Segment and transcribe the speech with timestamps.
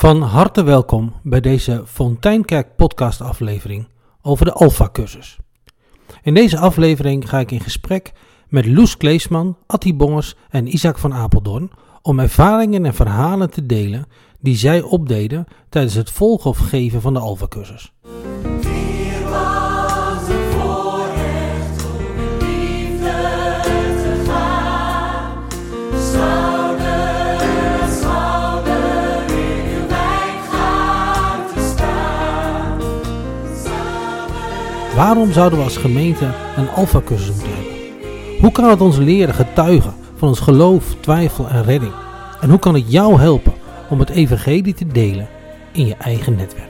[0.00, 3.88] Van harte welkom bij deze Fonteinkerk podcast aflevering
[4.22, 5.38] over de Alpha cursus.
[6.22, 8.12] In deze aflevering ga ik in gesprek
[8.48, 11.70] met Loes Kleesman, Atti Bongers en Isaac van Apeldoorn
[12.02, 14.06] om ervaringen en verhalen te delen
[14.38, 17.92] die zij opdeden tijdens het volgen of geven van de Alpha cursus.
[35.00, 36.24] Waarom zouden we als gemeente
[36.56, 38.40] een Alpha cursus moeten hebben?
[38.40, 41.92] Hoe kan het ons leren getuigen van ons geloof, twijfel en redding?
[42.40, 43.52] En hoe kan het jou helpen
[43.88, 45.28] om het evangelie te delen
[45.72, 46.69] in je eigen netwerk?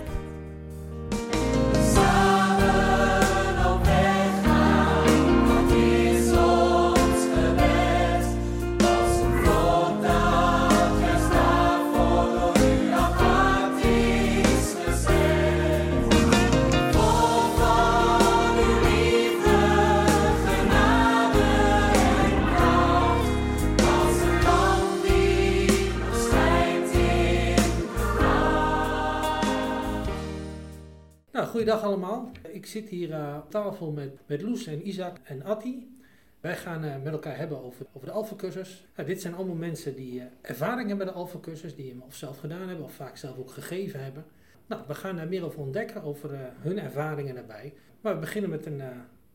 [31.71, 32.31] Goeiedag allemaal.
[32.49, 35.97] Ik zit hier eh, aan tafel met, met Loes en Isaac en Atti.
[36.41, 38.87] Wij gaan eh, met elkaar hebben over, over de Alpha-cursus.
[38.97, 42.15] Nou, dit zijn allemaal mensen die eh, ervaring hebben met de Alpha-cursus, die hem of
[42.15, 44.25] zelf gedaan hebben of vaak zelf ook gegeven hebben.
[44.67, 47.75] Nou, we gaan daar meer over ontdekken, over eh, hun ervaringen daarbij.
[48.01, 48.89] Maar we beginnen met een, eh,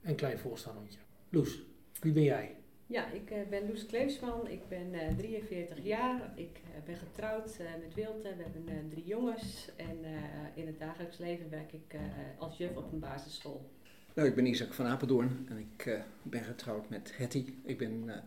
[0.03, 0.99] een klein voorstellingje.
[1.29, 1.61] Loes,
[1.99, 2.54] wie ben jij?
[2.87, 7.57] Ja, ik eh, ben Loes Kleefsman, ik ben eh, 43 jaar, ik eh, ben getrouwd
[7.57, 10.11] eh, met Wilte, we hebben eh, drie jongens en eh,
[10.53, 12.01] in het dagelijks leven werk ik eh,
[12.37, 13.69] als juf op een basisschool.
[14.13, 17.53] Nou, ik ben Isaac van Apeldoorn en ik eh, ben getrouwd met Hetty.
[17.63, 18.17] Ik ben eh,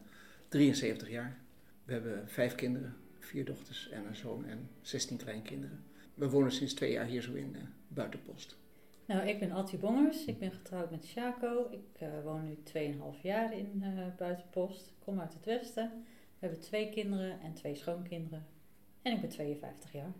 [0.48, 1.39] 73 jaar.
[1.84, 5.84] We hebben vijf kinderen, vier dochters en een zoon en 16 kleinkinderen.
[6.15, 8.56] We wonen sinds twee jaar hier zo in eh, Buitenpost.
[9.09, 10.25] Nou, ik ben Attie Bongers.
[10.25, 11.69] Ik ben getrouwd met Chaco.
[11.70, 12.59] Ik eh, woon nu
[13.17, 14.87] 2,5 jaar in eh, Buitenpost.
[14.87, 16.05] Ik kom uit het westen.
[16.05, 18.47] We hebben twee kinderen en twee schoonkinderen.
[19.03, 20.12] En ik ben 52 jaar.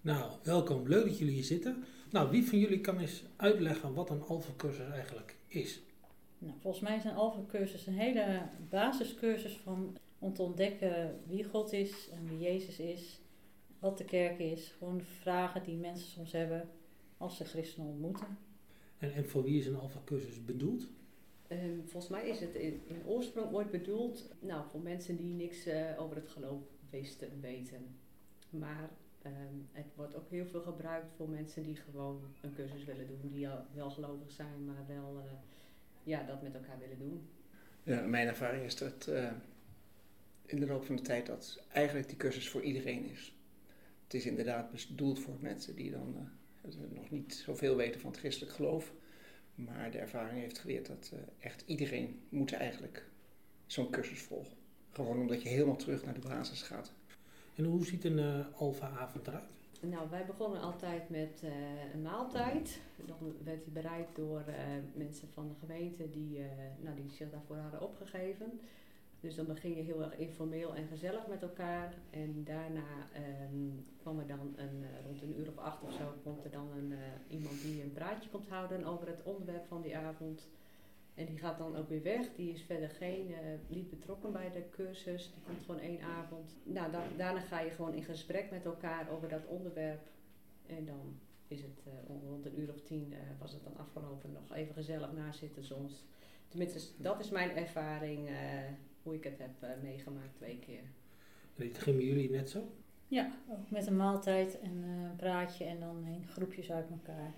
[0.00, 0.88] Nou, welkom.
[0.88, 1.84] Leuk dat jullie hier zitten.
[2.10, 5.80] Nou, wie van jullie kan eens uitleggen wat een Alpha-cursus eigenlijk is?
[6.38, 11.72] Nou, volgens mij is een Alpha-cursus een hele basiscursus van, om te ontdekken wie God
[11.72, 13.20] is en wie Jezus is.
[13.78, 14.74] Wat de kerk is.
[14.78, 16.68] Gewoon vragen die mensen soms hebben
[17.18, 18.38] als ze christenen ontmoeten.
[18.98, 20.88] En, en voor wie is een Alpha-cursus bedoeld?
[21.48, 25.66] Ehm, volgens mij is het in, in oorsprong ooit bedoeld nou, voor mensen die niks
[25.66, 27.86] eh, over het geloof wisten weten.
[28.50, 28.90] Maar
[29.22, 33.30] ehm, het wordt ook heel veel gebruikt voor mensen die gewoon een cursus willen doen,
[33.30, 35.32] die al wel gelovig zijn, maar wel eh,
[36.02, 37.28] ja, dat met elkaar willen doen.
[37.82, 39.32] Ja, mijn ervaring is dat eh,
[40.46, 43.34] in de loop van de tijd dat eigenlijk die cursus voor iedereen is.
[44.04, 46.30] Het is inderdaad bedoeld voor mensen die dan
[46.76, 48.92] nog niet zoveel weten van het christelijk geloof.
[49.54, 53.08] Maar de ervaring heeft geleerd dat eh, echt iedereen moet eigenlijk
[53.66, 54.56] zo'n cursus volgen.
[54.90, 56.92] Gewoon omdat je helemaal terug naar de basis gaat.
[57.54, 59.58] En hoe ziet een eh, Alpha-avond eruit?
[59.80, 61.50] Nou, wij begonnen altijd met eh,
[61.94, 62.80] een maaltijd.
[63.06, 64.54] Dan werd die bereid door eh,
[64.94, 66.44] mensen van de gemeente die, eh,
[66.80, 68.60] nou, die zich daarvoor hadden opgegeven.
[69.20, 71.94] Dus dan begin je heel erg informeel en gezellig met elkaar.
[72.10, 73.70] En daarna ehm,
[74.00, 76.68] kwam er dan een, eh, rond een uur of acht of zo, komt er dan
[76.76, 80.48] een, eh, iemand die een praatje komt houden over het onderwerp van die avond.
[81.14, 82.34] En die gaat dan ook weer weg.
[82.34, 85.32] Die is verder geen, eh, niet betrokken bij de cursus.
[85.34, 86.56] Die komt gewoon één avond.
[86.62, 90.08] Nou, da- daarna ga je gewoon in gesprek met elkaar over dat onderwerp.
[90.66, 91.18] En dan
[91.48, 91.82] is het
[92.26, 94.32] rond een uur of tien was het dan afgelopen.
[94.32, 96.04] Nog even gezellig nazitten soms.
[96.48, 98.28] Tenminste, dat is mijn ervaring,
[99.08, 100.80] hoe ik het heb eh, meegemaakt twee keer.
[101.56, 102.68] En dat ging bij jullie net zo?
[103.08, 107.32] Ja, ook met een maaltijd en eh, een praatje en dan in groepjes uit elkaar.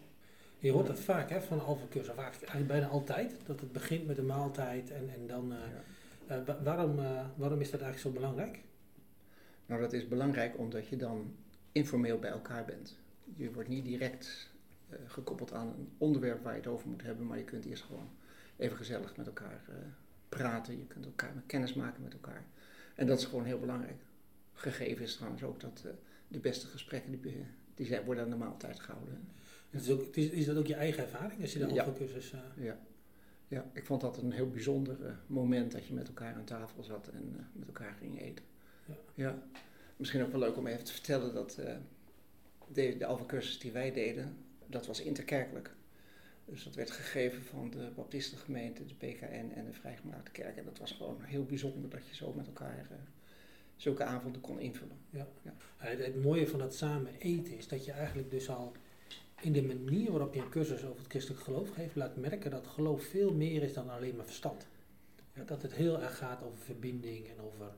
[0.58, 3.36] Je hoort dat vaak hè, van een Alpha-cursus, of eigenlijk eigenlijk bijna altijd.
[3.46, 5.52] Dat het begint met een maaltijd en, en dan...
[5.52, 5.58] eh,
[6.36, 8.62] eh, wa- waarom, eh, waarom is dat eigenlijk zo belangrijk?
[9.66, 11.34] Nou, dat is belangrijk omdat je dan
[11.72, 12.98] informeel bij elkaar bent.
[13.36, 14.50] Je wordt niet direct
[14.88, 17.82] eh, gekoppeld aan een onderwerp waar je het over moet hebben, maar je kunt eerst
[17.82, 18.08] gewoon
[18.56, 19.74] even gezellig met elkaar eh,
[20.30, 20.78] praten.
[20.78, 22.44] Je kunt elkaar kennis maken met elkaar.
[22.94, 24.02] En dat is gewoon heel belangrijk.
[24.52, 25.92] Gegeven is trouwens ook dat eh,
[26.28, 27.44] de beste gesprekken die, be-
[27.74, 29.28] die zijn, worden aan de maaltijd gehouden.
[29.70, 31.82] Is, ook, is, is dat ook je eigen ervaring als je de Ja.
[31.84, 32.32] Alpha-cursus...
[32.32, 32.78] eh, Ja.
[33.48, 36.82] ja, ik vond dat een heel bijzonder eh, moment dat je met elkaar aan tafel
[36.82, 38.44] zat en eh, met elkaar ging eten.
[38.86, 38.94] Ja.
[39.14, 39.42] Ja.
[39.96, 41.74] Misschien ook wel leuk om even te vertellen dat eh,
[42.72, 44.36] de, de Alpha-cursus die wij deden,
[44.66, 45.70] dat was interkerkelijk.
[46.44, 50.56] Dus dat werd gegeven van de Baptistengemeente, de PKN en de Vrijgemaakte Kerk.
[50.56, 52.96] En dat was gewoon heel bijzonder dat je zo met elkaar eh,
[53.76, 54.96] zulke avonden kon invullen.
[55.10, 55.28] Ja,
[55.76, 58.72] Het, het mooie van dat samen eten is dat je eigenlijk dus al
[59.40, 62.66] in de manier waarop je een cursus over het christelijk geloof geeft, laat merken dat
[62.66, 64.66] geloof veel meer is dan alleen maar verstand.
[65.34, 67.74] Ja, dat het heel erg gaat over verbinding en over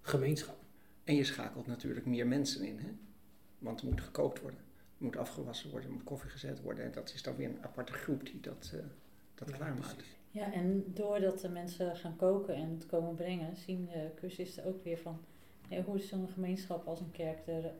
[0.00, 0.56] gemeenschap.
[1.04, 2.88] En je schakelt natuurlijk meer mensen in, hè?
[3.58, 4.60] want er moet gekookt worden,
[5.04, 6.84] moet afgewassen worden, er moet koffie gezet worden.
[6.84, 8.80] En dat is dan weer een aparte groep die dat, eh
[9.34, 9.94] dat Ja, klaarmaakt.
[9.96, 10.12] precies.
[10.30, 14.84] Ja, en doordat de mensen gaan koken en het komen brengen, zien de cursisten ook
[14.84, 15.20] weer van
[15.68, 17.72] hé, hoe zo'n gemeenschap als een kerk er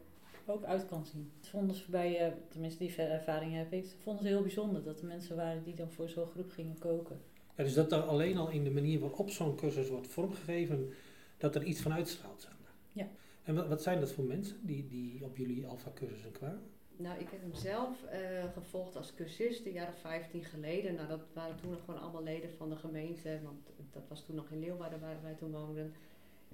[0.47, 1.31] ook uit kan zien.
[1.41, 5.01] Dat vonden ze bij, eh, tenminste die ervaring heb ik, vonden ze heel bijzonder dat
[5.01, 7.21] er mensen waren die dan voor zo'n groep gingen koken.
[7.57, 10.93] Ja, dus dat er alleen al in de manier waarop zo'n cursus wordt vormgegeven,
[11.39, 12.49] dat er iets van uitstraalt.
[12.93, 13.07] Ja.
[13.43, 16.63] En wat, wat zijn dat voor mensen die, die op jullie alfa-cursussen kwamen?
[16.97, 20.95] Nou, ik heb hem zelf eh, gevolgd als cursist, een jaar of 15 geleden.
[20.95, 24.37] Nou, dat waren toen nog gewoon allemaal leden van de gemeente, want dat was toen
[24.37, 25.93] nog in Leeuwarden waar wij toen woonden.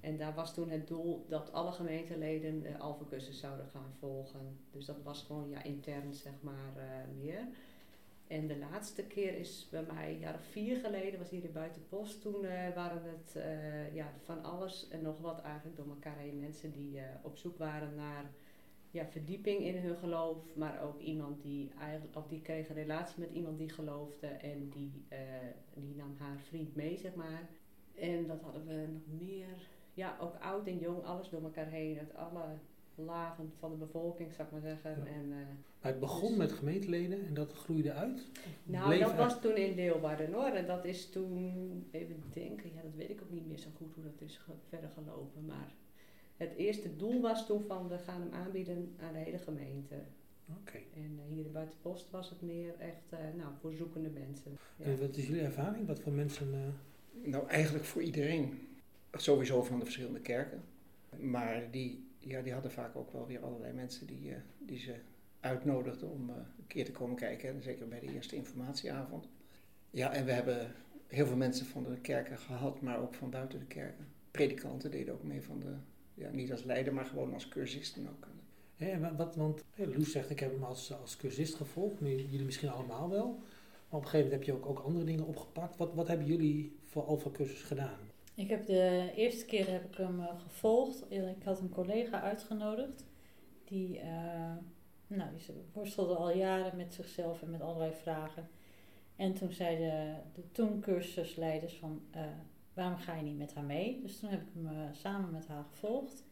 [0.00, 4.58] En daar was toen het doel dat alle gemeenteleden de alfacursus zouden gaan volgen.
[4.70, 7.46] Dus dat was gewoon ja, intern, zeg maar, eh, meer.
[8.30, 11.52] En de laatste keer is bij mij een jaar of vier geleden, was hier in
[11.52, 12.20] Buitenpost.
[12.20, 16.40] Toen eh, waren het eh, ja, van alles en nog wat eigenlijk door elkaar heen.
[16.40, 18.30] Mensen die eh, op zoek waren naar
[18.90, 23.20] ja, verdieping in hun geloof, maar ook iemand die eigenlijk, of die kreeg een relatie
[23.20, 25.18] met iemand die geloofde en die, eh,
[25.74, 27.48] die nam haar vriend mee, zeg maar.
[27.94, 29.68] En wat hadden we nog meer?
[29.94, 32.44] Ja, ook oud en jong, alles door elkaar heen, uit alle
[32.94, 34.90] lagen van de bevolking, zou ik maar zeggen.
[34.90, 35.10] Ja.
[35.10, 35.46] En, eh,
[35.80, 38.28] Maar het begon Dus- met gemeenteleden en dat groeide uit?
[38.64, 40.44] Nou, dat was toen in Leeuwarden hoor.
[40.50, 43.94] En dat is toen, even denken, ja, dat weet ik ook niet meer zo goed
[43.94, 45.44] hoe dat is verder gelopen.
[45.46, 45.74] Maar
[46.40, 49.94] het eerste doel was toen van, we gaan hem aanbieden aan de hele gemeente.
[50.60, 50.76] Oké.
[50.94, 54.58] En eh, hier in Buitenpost was het meer echt, eh, nou, voor zoekende mensen.
[54.76, 54.84] Ja.
[54.84, 55.86] En wat is jullie ervaring?
[55.86, 56.54] Wat voor mensen...
[56.54, 58.68] eh, Nou, eigenlijk voor iedereen.
[59.12, 60.62] Sowieso van de verschillende kerken.
[61.18, 64.94] Maar die, ja, die hadden vaak ook wel weer allerlei mensen die, eh, die ze
[65.40, 67.48] uitnodigden om eh, een keer te komen kijken.
[67.48, 69.28] En zeker bij de eerste informatieavond.
[69.90, 70.72] Ja, en we hebben
[71.06, 74.06] heel veel mensen van de kerken gehad, maar ook van buiten de kerken.
[74.30, 75.74] Predikanten deden ook mee van de,
[76.20, 78.28] ja, niet als leider, maar gewoon als cursisten ook.
[78.76, 82.00] hè, en wat- want hè, Loes zegt, ik heb hem als, als cursist gevolgd.
[82.00, 83.26] Nu, jullie misschien allemaal wel.
[83.88, 85.76] Maar op een gegeven moment heb je ook, ook andere dingen opgepakt.
[85.76, 87.98] Wat, wat hebben jullie voor alfa-cursus gedaan?
[88.34, 91.04] Ik heb de eerste keer heb ik hem eh, gevolgd.
[91.12, 93.04] Ik had een collega uitgenodigd.
[93.64, 94.52] Die, eh,
[95.06, 98.48] nou, die worstelde al jaren met zichzelf en met allerlei vragen.
[99.16, 102.22] En toen zeiden de toen cursusleiders van, eh,
[102.74, 104.00] waarom ga je niet met haar mee?
[104.02, 106.24] Dus toen heb ik hem eh, samen met haar gevolgd.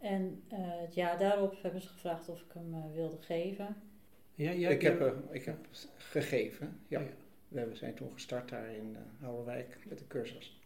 [0.00, 3.76] En eh, het jaar daarop hebben ze gevraagd of ik hem eh, wilde geven.
[4.34, 5.66] Ja, jij- ik, heb, ik heb
[5.96, 7.00] gegeven, ja.
[7.00, 7.06] Ja.
[7.48, 10.58] We hebben- zijn toen gestart daar in uh, Houwerwijk met de cursus.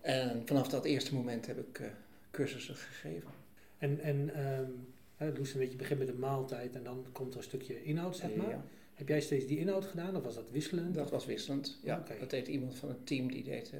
[0.00, 1.86] En vanaf dat eerste moment heb ik eh,
[2.30, 3.30] cursussen gegeven.
[3.78, 4.70] En, en ehm,
[5.16, 8.16] hè, Loes een beetje begint met een maaltijd en dan komt er een stukje inhoud,
[8.16, 8.48] zeg maar.
[8.48, 8.62] Ja,
[8.96, 10.94] Heb jij steeds die inhoud gedaan of was dat wisselend?
[10.94, 11.78] dat was wisselend.
[11.82, 12.04] Ja.
[12.20, 13.30] Dat deed iemand van het team.
[13.32, 13.78] Die deed, eh,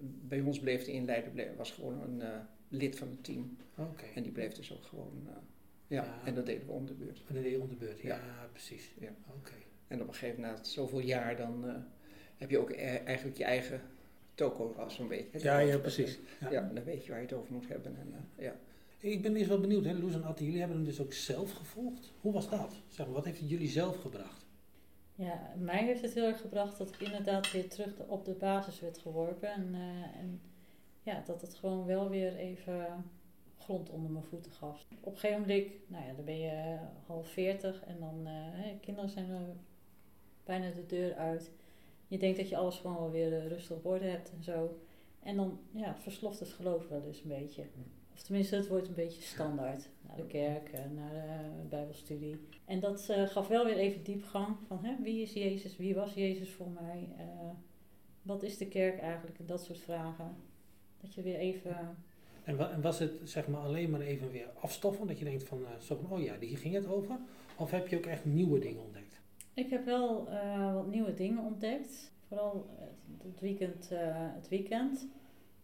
[0.00, 2.28] bij ons bleef de inleider bleef, was gewoon een eh,
[2.68, 3.56] lid van het team.
[3.76, 4.04] Oké.
[4.14, 5.22] En die bleef dus ook gewoon...
[5.26, 5.32] eh,
[5.86, 6.20] ja, Ja.
[6.24, 7.22] en dat deden we om de beurt.
[7.28, 8.00] En dan deed je om de beurt.
[8.00, 8.48] Ja, Ja.
[8.52, 8.90] precies.
[9.00, 9.14] Ja.
[9.38, 9.52] Oké.
[9.88, 11.64] En op een gegeven moment, na zoveel jaar, dan
[12.36, 13.80] heb je ook eh, eigenlijk je eigen
[14.34, 15.38] toko als zo'n beetje.
[15.42, 16.18] Ja, ja, precies.
[16.50, 16.70] Ja.
[16.74, 17.96] Dan weet je waar je het over moet hebben.
[17.98, 18.56] En, ja.
[18.98, 21.52] Ik ben eerst wel benieuwd, hè, Loes en Attie, jullie hebben hem dus ook zelf
[21.52, 22.12] gevolgd.
[22.20, 22.74] Hoe was dat?
[22.88, 24.46] Zeg maar, wat heeft het jullie zelf gebracht?
[25.20, 28.80] Ja, mij heeft het heel erg gebracht dat ik inderdaad weer terug op de basis
[28.80, 29.52] werd geworpen.
[29.52, 30.40] En, eh, en
[31.02, 33.10] ja, dat het gewoon wel weer even
[33.58, 34.86] grond onder mijn voeten gaf.
[35.00, 38.78] Op een gegeven moment, nou ja, dan ben je eh, half veertig en dan, hè,
[38.80, 39.56] kinderen zijn er
[40.44, 41.50] bijna de deur uit.
[42.08, 44.80] Je denkt dat je alles gewoon wel weer rustig op orde hebt en zo.
[45.22, 47.64] En dan ja, versloft het geloof wel eens een beetje.
[48.20, 49.88] Of tenminste, het wordt een beetje standaard.
[50.06, 51.10] Naar de kerk, eh, naar
[51.62, 52.36] de bijbelstudie.
[52.64, 56.14] En dat eh, gaf wel weer even diepgang van hè, wie is Jezus, wie was
[56.14, 57.24] Jezus voor mij, eh,
[58.22, 60.36] wat is de kerk eigenlijk en dat soort vragen.
[61.00, 61.96] Dat je weer even,
[62.44, 65.44] En, wa- en was het zeg maar alleen maar even weer afstoffen, dat je denkt
[65.44, 67.18] van, zo van, oh ja, hier ging het over?
[67.56, 69.20] Of heb je ook echt nieuwe dingen ontdekt?
[69.54, 70.28] ik heb wel
[70.74, 72.12] wat nieuwe dingen ontdekt.
[72.28, 73.88] Vooral het, het weekend,
[74.34, 75.06] het weekend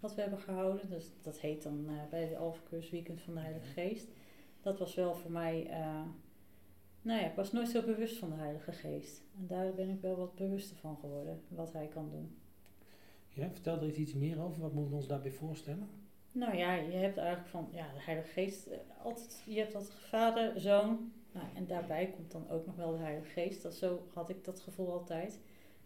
[0.07, 0.91] wat we hebben gehouden.
[0.91, 4.09] Dus dat heet dan eh, bij de Alpha Weekend van de Heilige Geest.
[4.61, 6.03] Dat was wel voor mij, eh,
[7.03, 9.23] nou ja, ik was nooit zo bewust van de Heilige Geest.
[9.39, 12.37] En daar ben ik wel wat bewuster van geworden, wat hij kan doen.
[13.29, 15.89] Ja, vertel er iets meer over, wat moeten we ons daarbij voorstellen?
[16.33, 19.43] Nou ja, je hebt eigenlijk van ja, de Heilige Geest eh, altijd.
[19.47, 21.13] Je hebt dat Vader, Zoon.
[21.33, 23.63] Nou, en daarbij komt dan ook nog wel de Heilige Geest.
[23.63, 25.41] Dat, zo had ik dat gevoel altijd.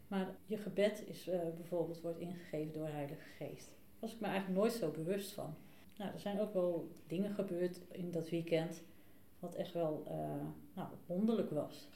[0.08, 3.79] Maar je gebed is bijvoorbeeld wordt ingegeven door de Heilige Geest.
[4.00, 5.54] Was ik me eigenlijk nooit zo bewust van.
[5.96, 8.82] nou, er zijn ook wel dingen gebeurd in dat weekend.
[9.38, 11.88] Wat echt wel eh, nou, wonderlijk was.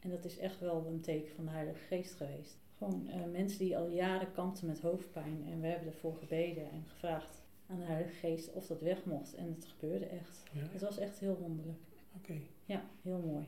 [0.00, 2.58] En dat is echt wel een teken van de Heilige Geest geweest.
[2.78, 5.44] Gewoon eh, mensen die al jaren kampten met hoofdpijn.
[5.50, 9.34] En we hebben ervoor gebeden en gevraagd aan de Heilige Geest of dat weg mocht.
[9.34, 10.42] En het gebeurde echt.
[10.52, 11.78] Ja, Het was echt heel wonderlijk.
[12.16, 12.34] oké.
[12.64, 13.44] Ja, heel mooi.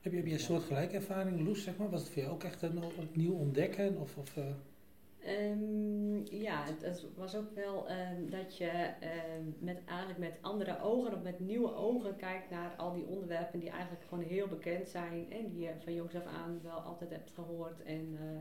[0.00, 1.90] Heb je, heb je een soort gelijke ervaring, Loes, zeg maar?
[1.90, 3.96] Was het voor jou ook echt een opnieuw ontdekken?
[4.00, 4.44] Of, of, eh,
[5.26, 8.68] Ehm, ja, het, was ook wel ehm, dat je
[9.00, 13.60] ehm, met, eigenlijk met andere ogen of met nieuwe ogen kijkt naar al die onderwerpen
[13.60, 17.10] die eigenlijk gewoon heel bekend zijn en die je van jongs af aan wel altijd
[17.10, 18.40] hebt gehoord en eh,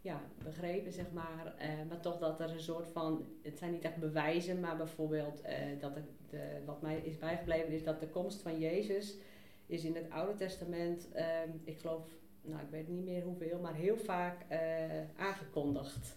[0.00, 1.54] ja, begrepen, zeg maar.
[1.58, 5.40] Eh, maar toch dat er een soort van, het zijn niet echt bewijzen, maar bijvoorbeeld
[5.40, 5.94] eh, dat
[6.30, 9.16] de, wat mij is bijgebleven is dat de komst van Jezus
[9.66, 11.08] is in het Oude Testament,
[11.64, 12.06] ik geloof
[12.44, 14.60] nou ik weet niet meer hoeveel, maar heel vaak eh,
[15.16, 16.16] aangekondigd.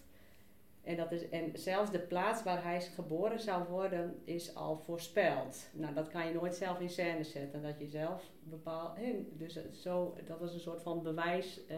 [0.88, 5.68] En, dat is, en zelfs de plaats waar hij geboren zou worden is al voorspeld.
[5.72, 7.62] Nou, dat kan je nooit zelf in scène zetten.
[7.62, 8.98] Dat je zelf bepaalt.
[9.32, 11.76] dus zo, dat is een soort van bewijs eh,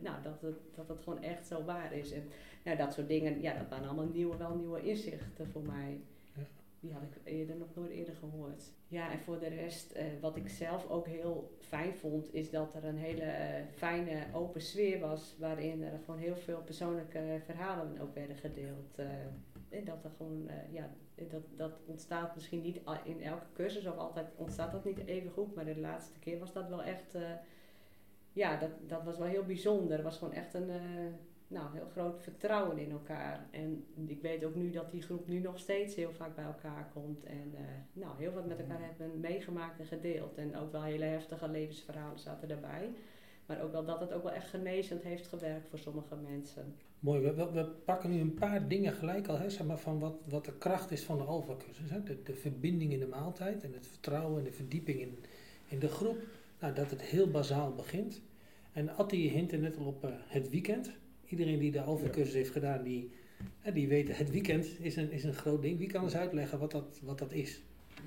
[0.00, 2.12] nou, dat, het, dat het gewoon echt zo waar is.
[2.12, 2.28] En
[2.64, 6.00] nou, dat soort dingen, ja, dat waren allemaal nieuwe, wel nieuwe inzichten voor mij.
[6.82, 8.72] Die had ik eerder nog nooit eerder gehoord.
[8.88, 12.74] Ja, en voor de rest, eh, wat ik zelf ook heel fijn vond, is dat
[12.74, 15.36] er een hele eh, fijne open sfeer was.
[15.38, 18.98] Waarin er gewoon heel veel persoonlijke verhalen ook werden gedeeld.
[18.98, 19.06] eh,
[19.68, 20.90] en dat er gewoon, ja,
[21.28, 25.54] dat, dat ontstaat misschien niet in elke cursus of altijd ontstaat dat niet even goed.
[25.54, 27.16] Maar de laatste keer was dat wel echt,
[28.32, 29.98] ja, dat, dat was wel heel bijzonder.
[29.98, 30.70] Er was gewoon echt een,
[31.52, 33.46] nou, heel groot vertrouwen in elkaar.
[33.50, 36.90] En ik weet ook nu dat die groep nu nog steeds heel vaak bij elkaar
[36.92, 37.24] komt.
[37.24, 40.36] En eh, nou, heel wat met elkaar hebben meegemaakt en gedeeld.
[40.36, 42.90] En ook wel hele heftige levensverhalen zaten daarbij.
[43.46, 46.74] Maar ook wel dat het ook wel echt genezend heeft gewerkt voor sommige mensen.
[46.98, 49.98] Mooi, we, we, we pakken nu een paar dingen gelijk al, hè, zeg maar, van
[49.98, 51.90] wat, wat de kracht is van de Alpha-cursus.
[51.90, 52.02] Hè?
[52.02, 55.18] De, de verbinding in de maaltijd en het vertrouwen en de verdieping in,
[55.68, 56.18] in de groep.
[56.60, 58.20] Nou, dat het heel bazaal begint.
[58.72, 60.92] En Atti hintte net al op eh, het weekend.
[61.32, 63.10] Iedereen die de Alpha-cursus heeft gedaan, die,
[63.74, 65.78] die weet het weekend is een, is een groot ding.
[65.78, 67.60] Wie kan eens uitleggen wat dat, wat dat is?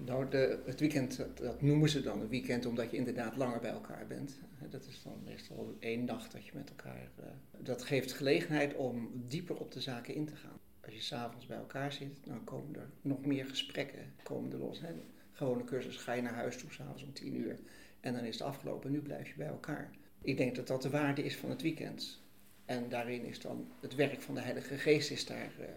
[0.06, 3.60] Nou, de, het weekend, dat, dat noemen ze dan een weekend omdat je inderdaad langer
[3.60, 4.40] bij elkaar bent.
[4.70, 7.10] Dat is dan meestal één nacht dat je met elkaar...
[7.16, 7.26] eh,
[7.60, 10.60] dat geeft gelegenheid om dieper op de zaken in te gaan.
[10.86, 14.82] Als je s'avonds bij elkaar zit, dan komen er nog meer gesprekken komen er los.
[14.82, 14.94] Hè.
[15.32, 17.60] Gewone cursus ga je naar huis toe s'avonds om tien uur
[18.00, 18.92] en dan is het afgelopen.
[18.92, 19.92] Nu blijf je bij elkaar.
[20.22, 22.24] Ik denk dat dat de waarde is van het weekend.
[22.66, 25.68] En daarin is dan het werk van de Heilige Geest is daar eh,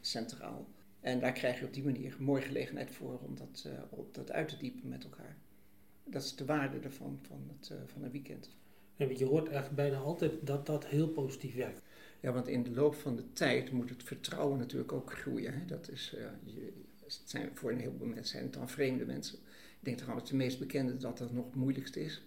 [0.00, 0.68] centraal.
[1.00, 4.06] En daar krijg je op die manier een mooie gelegenheid voor om dat, eh, om
[4.12, 5.36] dat uit te diepen met elkaar.
[6.04, 8.50] Dat is de waarde ervan, van, het, eh, van een weekend.
[8.96, 11.82] Ja, je hoort echt bijna altijd dat dat heel positief werkt.
[12.20, 15.52] Ja, want in de loop van de tijd moet het vertrouwen natuurlijk ook groeien.
[15.52, 15.64] Hè?
[15.64, 16.72] Dat is, je,
[17.04, 19.38] het zijn, voor een heleboel mensen zijn het dan vreemde mensen.
[19.80, 22.22] Ik denk trouwens de meest bekende dat dat nog het moeilijkste is.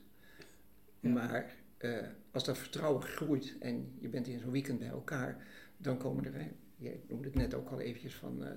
[1.00, 1.10] Ja.
[1.10, 5.48] Maar eh, als dat vertrouwen groeit en je bent in zo'n weekend bij elkaar,
[5.78, 6.48] dan komen er, hè,
[7.08, 8.52] noemde het net ook al eventjes van, eh,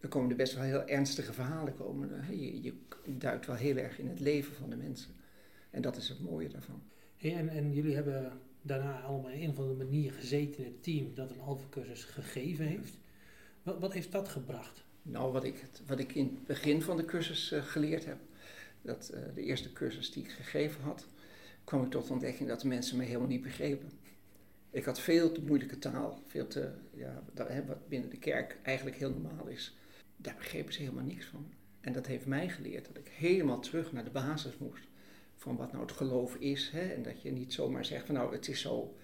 [0.00, 2.10] dan komen er best wel heel ernstige verhalen komen.
[2.30, 5.10] Je, je duikt wel heel erg in het leven van de mensen.
[5.70, 6.82] En dat is het mooie daarvan.
[7.16, 10.82] Hey, en, en jullie hebben daarna allemaal op een of andere manier gezeten in het
[10.82, 12.98] team dat een Alpha-cursus gegeven heeft.
[13.62, 14.84] Wat, wat heeft dat gebracht?
[15.02, 18.18] Nou, wat ik, wat ik in het begin van de cursus eh, geleerd heb,
[18.82, 21.06] dat eh, de eerste cursus die ik gegeven had,
[21.66, 23.90] kwam ik tot de ontdekking dat de mensen mij helemaal niet begrepen.
[24.70, 27.22] Ik had veel te moeilijke taal, veel te, ja,
[27.66, 29.76] wat binnen de kerk eigenlijk heel normaal is.
[30.16, 31.46] Daar begrepen ze helemaal niks van.
[31.80, 34.84] En dat heeft mij geleerd dat ik helemaal terug naar de basis moest.
[35.36, 36.70] Van wat nou het geloof is.
[36.70, 36.88] Hè?
[36.88, 38.96] En dat je niet zomaar zegt van nou het is zo.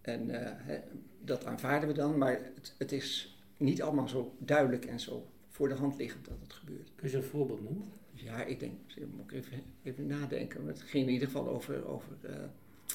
[0.00, 0.78] En eh, hè,
[1.20, 2.18] dat aanvaarden we dan.
[2.18, 6.40] Maar het, het is niet allemaal zo duidelijk en zo voor de hand liggend dat
[6.42, 6.90] het gebeurt.
[6.94, 7.92] Kun je een voorbeeld noemen?
[8.14, 8.72] Ja, ik denk,
[9.12, 10.66] moet ik even, even nadenken.
[10.66, 12.44] Het ging in ieder geval over, over eh,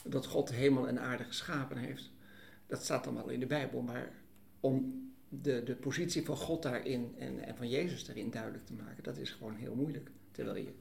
[0.04, 2.12] dat God hemel en aarde geschapen heeft.
[2.68, 4.12] Dat staat wel in de Bijbel, maar
[4.60, 9.04] om de, de positie van God daarin en, en van Jezus daarin duidelijk te maken,
[9.04, 10.10] dat is gewoon heel moeilijk.
[10.32, 10.74] Terwijl je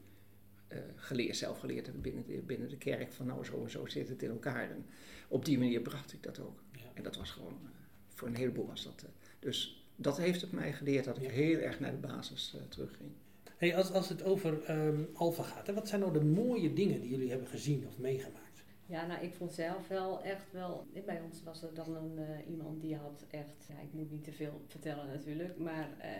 [0.69, 3.87] eh, geleerd, zelf geleerd hebt binnen de, binnen de kerk van nou zo en zo
[3.87, 4.71] zit het in elkaar.
[4.71, 4.87] En
[5.29, 6.63] op die manier bracht ik dat ook.
[6.73, 6.91] Ja.
[6.95, 7.71] En dat was gewoon, eh,
[8.09, 9.05] voor een heleboel was dat.
[9.39, 11.31] dus dat heeft het mij geleerd dat ik Ja.
[11.31, 13.11] heel erg naar de basis terugging.
[13.59, 17.01] Hey, als, als het over ehm Alpha gaat, hè, wat zijn nou de mooie dingen
[17.01, 18.65] die jullie hebben gezien of meegemaakt?
[18.87, 20.87] Ja, nou, ik vond zelf wel echt wel.
[21.07, 23.69] Bij ons was er dan een, eh, iemand die had echt.
[23.83, 26.11] Ik moet niet te veel vertellen natuurlijk, maar eh,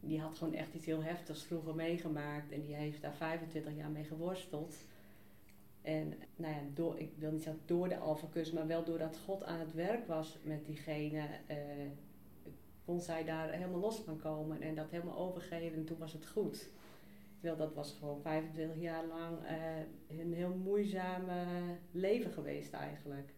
[0.00, 3.90] die had gewoon echt iets heel heftigs vroeger meegemaakt en die heeft daar 25 jaar
[3.90, 4.76] mee geworsteld.
[5.82, 9.44] En nou ja, door, ik wil niet zeggen door de alfacus, maar wel doordat God
[9.44, 11.56] aan het werk was met diegene, eh,
[12.88, 16.26] kon zij daar helemaal los van komen en dat helemaal overgeven en toen was het
[16.26, 16.68] goed.
[17.34, 21.44] Terwijl dat was gewoon 25 jaar lang eh, een heel moeizame
[21.90, 23.34] leven geweest eigenlijk.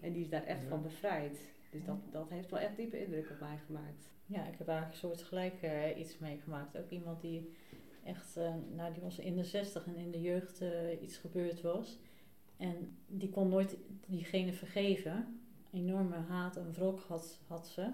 [0.00, 0.68] En die is daar echt Ja.
[0.68, 1.38] van bevrijd.
[1.70, 4.10] Dus dat, dat heeft wel echt diepe indruk op mij gemaakt.
[4.26, 6.78] Ja, ik heb eigenlijk een soort gelijk eh, iets meegemaakt.
[6.78, 7.52] Ook iemand die
[8.04, 10.62] echt, eh, nou die was in de zestig en in de jeugd
[11.02, 11.98] iets gebeurd was.
[12.56, 15.40] En die kon nooit diegene vergeven.
[15.72, 17.90] Enorme haat en wrok had, had ze.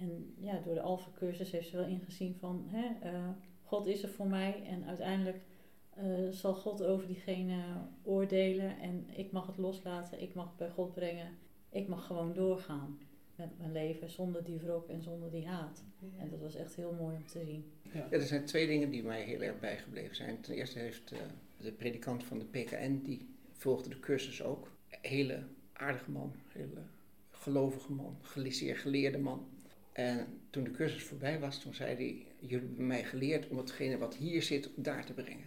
[0.00, 3.28] En ja, door de Alpha-cursus heeft ze wel ingezien van, hè, eh,
[3.62, 4.62] God is er voor mij.
[4.66, 5.42] En uiteindelijk
[5.90, 7.62] eh, zal God over diegene
[8.02, 8.78] oordelen.
[8.78, 11.28] En ik mag het loslaten, ik mag het bij God brengen.
[11.70, 12.98] Ik mag gewoon doorgaan
[13.34, 15.84] met mijn leven zonder die wrok en zonder die haat.
[16.18, 17.64] En dat was echt heel mooi om te zien.
[17.92, 20.40] Ja, er zijn twee dingen die mij heel erg bijgebleven zijn.
[20.40, 21.18] Ten eerste heeft eh,
[21.56, 24.70] de predikant van de PKN, die volgde de cursus ook.
[24.88, 25.42] Hele
[25.72, 26.82] aardige man, hele
[27.30, 29.48] gelovige man, geliceerd geleerde man.
[29.92, 33.98] En toen de cursus voorbij was, toen zei hij, jullie hebben mij geleerd om hetgene
[33.98, 35.46] wat hier zit, daar te brengen.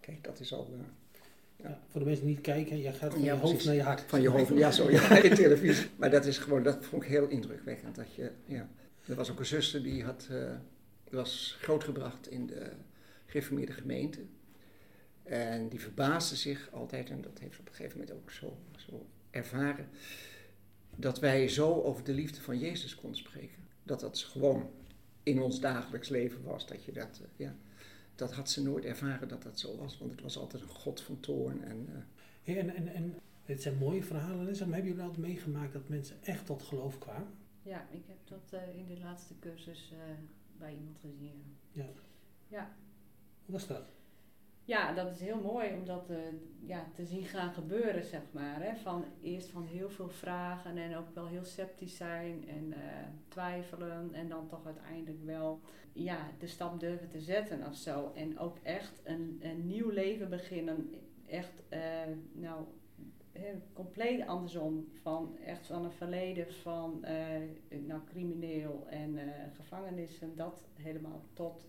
[0.00, 0.80] Kijk, dat is al eh,
[1.64, 3.64] Ja, voor de mensen die niet kijken, je gaat van Ja, je hoofd precies.
[3.66, 4.00] naar je hart.
[4.00, 4.54] van je hoofd.
[4.56, 5.86] Ja, zo, ja, in televisie.
[5.96, 7.94] Maar dat is gewoon, dat vond ik heel indrukwekkend.
[7.94, 8.68] Dat je, ja.
[9.06, 10.52] Er was ook een zuster die had, eh,
[11.10, 12.72] was grootgebracht in de
[13.26, 14.20] gereformeerde gemeente.
[15.22, 18.58] En die verbaasde zich altijd, en dat heeft ze op een gegeven moment ook zo,
[18.76, 19.88] zo ervaren,
[20.96, 23.59] dat wij zo over de liefde van Jezus konden spreken.
[23.90, 24.70] Dat dat gewoon
[25.22, 26.66] in ons dagelijks leven was.
[26.66, 27.54] Dat, je dat, eh, ja,
[28.14, 31.00] dat had ze nooit ervaren dat dat zo was, want het was altijd een God
[31.00, 31.64] van toorn.
[31.64, 31.94] En, eh,
[32.42, 34.38] Hey, en, en, en dit zijn mooie verhalen.
[34.38, 34.44] hè?
[34.44, 37.28] Maar, hebben jullie altijd meegemaakt dat mensen echt tot geloof kwamen?
[37.62, 39.98] Ja, ik heb dat eh, in de laatste cursus eh,
[40.58, 41.56] bij iemand gezien.
[42.48, 42.76] ja.
[43.44, 43.88] Hoe was dat?
[44.70, 46.16] Ja, dat is heel mooi om dat eh,
[46.66, 48.62] ja, te zien gaan gebeuren, zeg maar.
[48.62, 48.76] Hè?
[48.76, 52.80] Van, eerst van heel veel vragen en ook wel heel sceptisch zijn en eh,
[53.28, 54.10] twijfelen.
[54.12, 55.60] En dan toch uiteindelijk wel
[55.92, 58.12] ja, de stap durven te zetten of zo.
[58.14, 60.94] En ook echt een, een nieuw leven beginnen.
[61.26, 61.80] Echt, eh,
[62.32, 62.64] nou,
[63.72, 64.88] compleet andersom.
[65.02, 67.04] Van echt van een verleden van
[67.86, 70.36] nou, crimineel en eh, gevangenissen.
[70.36, 71.68] Dat helemaal tot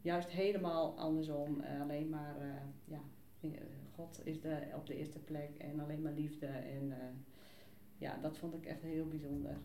[0.00, 1.60] juist helemaal andersom.
[1.60, 2.46] Eh, alleen maar, eh,
[2.84, 3.00] ja,
[3.40, 3.50] eh,
[3.94, 6.46] God is de, op de eerste plek en alleen maar liefde.
[6.46, 6.98] En eh,
[7.98, 9.56] ja, dat vond ik echt heel bijzonder.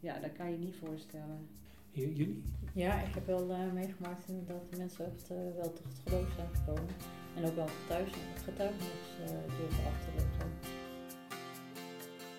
[0.00, 1.48] Ja, dat kan je niet voorstellen.
[1.90, 2.42] Jullie?
[2.72, 6.94] Ja, ik heb wel eh, meegemaakt dat mensen echt wel tot het geloof zijn gekomen.
[7.36, 9.28] En ook wel getuigenis, getuigenis eh,
[9.58, 10.50] durven af te leggen.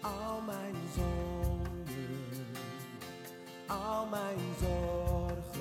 [0.02, 2.46] Al mijn zonden,
[3.68, 5.55] al mijn zorgen,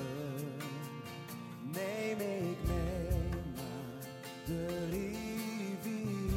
[2.17, 4.07] neem ik mee naar
[4.45, 6.33] de rivier.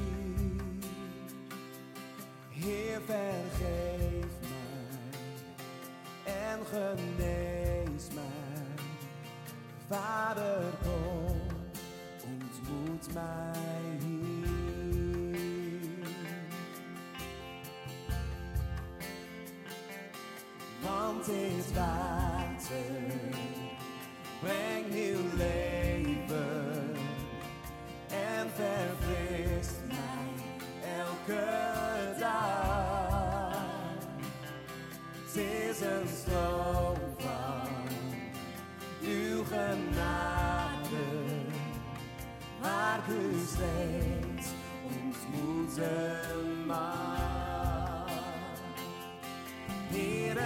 [2.50, 4.88] Heer, vergeef mij
[6.34, 8.24] en genees mij.
[9.88, 11.40] Vader, kom,
[12.24, 14.48] ontmoet mij hier.
[20.82, 23.17] Want dit water
[24.40, 26.96] brengt nieuw leven
[28.08, 30.44] en verfrist mij
[30.98, 31.46] elke
[32.18, 33.96] dag.
[35.24, 37.68] Het is een stroom van
[39.02, 41.06] uw genade,
[42.60, 44.48] waar u steeds
[44.84, 47.08] ontmoeten mag.
[49.90, 50.36] Neem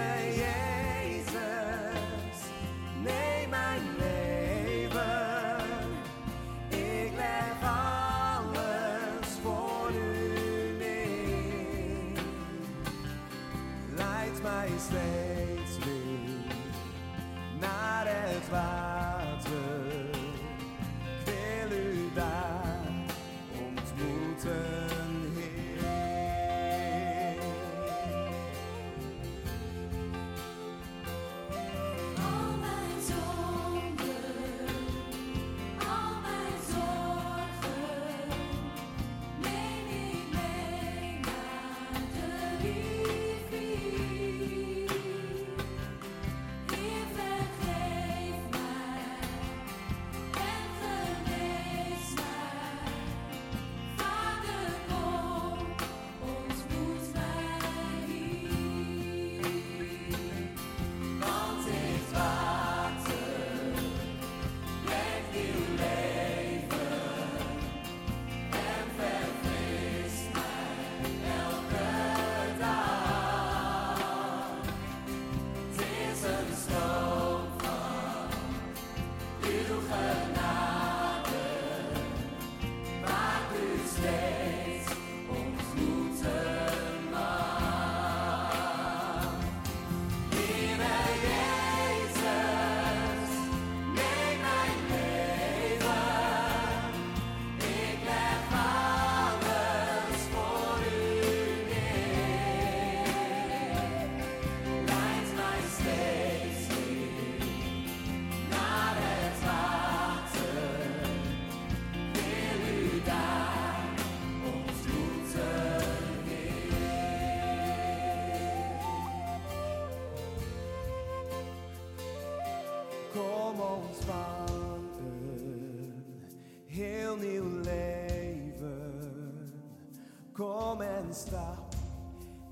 [131.13, 131.75] stap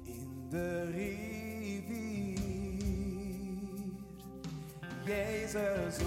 [0.03, 2.39] in de rivier.
[5.05, 5.97] Jezus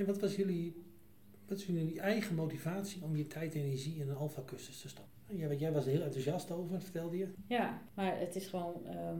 [0.00, 0.74] En wat was jullie,
[1.46, 5.36] wat is jullie eigen motivatie om je tijd en energie in een alfa-cursus te stoppen?
[5.36, 7.28] Ja, want jij was er heel enthousiast over, vertelde je.
[7.46, 9.18] Ja, maar het is gewoon, ehm,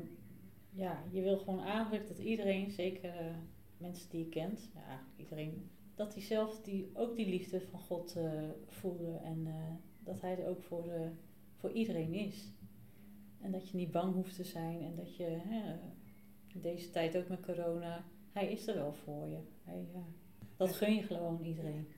[0.70, 3.34] ja, je wil gewoon eigenlijk dat iedereen, zeker eh,
[3.76, 8.16] mensen die je kent, ja, iedereen, dat die zelf die, ook die liefde van God
[8.16, 8.32] eh,
[8.66, 9.54] voelen en eh,
[10.04, 11.08] dat Hij er ook voor, eh,
[11.56, 12.52] voor iedereen is.
[13.40, 15.76] En dat je niet bang hoeft te zijn en dat je hè,
[16.54, 19.38] deze tijd ook met corona, Hij is er wel voor je.
[19.64, 19.86] Hij,
[20.60, 21.88] dat gun je gewoon iedereen.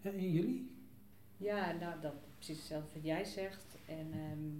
[0.00, 0.70] Ja, en jullie?
[1.36, 3.76] Ja, nou, dat precies hetzelfde wat jij zegt.
[3.86, 4.50] En ehm,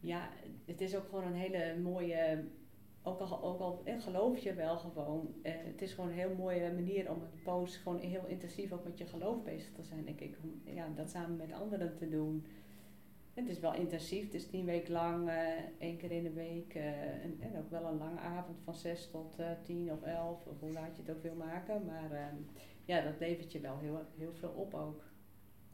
[0.00, 0.28] ja,
[0.64, 2.44] het is ook gewoon een hele mooie,
[3.02, 6.34] ook al, ook al eh, geloof je wel gewoon, eh, het is gewoon een heel
[6.34, 10.04] mooie manier om een post gewoon heel intensief ook met je geloof bezig te zijn,
[10.04, 10.36] denk ik.
[10.42, 12.46] Om ja, dat samen met anderen te doen.
[13.34, 15.36] Het is wel intensief, het is tien weken lang, eh,
[15.78, 16.74] één keer in de week.
[16.74, 20.46] eh, en, en ook wel een lange avond van zes tot eh, tien of elf,
[20.46, 21.84] of hoe laat je het ook wil maken.
[21.86, 22.36] Maar ehm,
[22.84, 25.02] ja, dat levert je wel heel, heel veel op ook.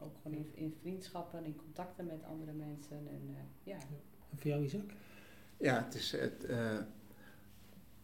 [0.00, 2.96] Ook gewoon in, in vriendschappen, in contacten met andere mensen.
[2.96, 3.78] En, eh, ja.
[4.30, 4.90] En voor jou, Isaac?
[5.56, 6.78] Ja, het is, het, eh,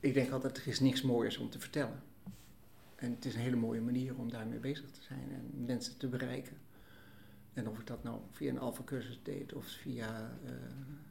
[0.01, 2.03] ik denk altijd, er is niks mooiers om te vertellen.
[2.97, 6.09] En het is een hele mooie manier om daarmee bezig te zijn en mensen te
[6.09, 6.57] bereiken.
[7.55, 10.51] En of ik dat nou via een alfa-cursus deed of via uh,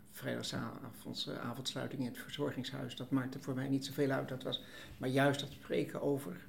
[0.10, 4.30] vrijdagavond uh, avondsluiting in het verzorgingshuis, dat maakte voor mij niet zoveel uit.
[4.30, 4.64] Dat was,
[4.98, 6.48] maar juist dat spreken over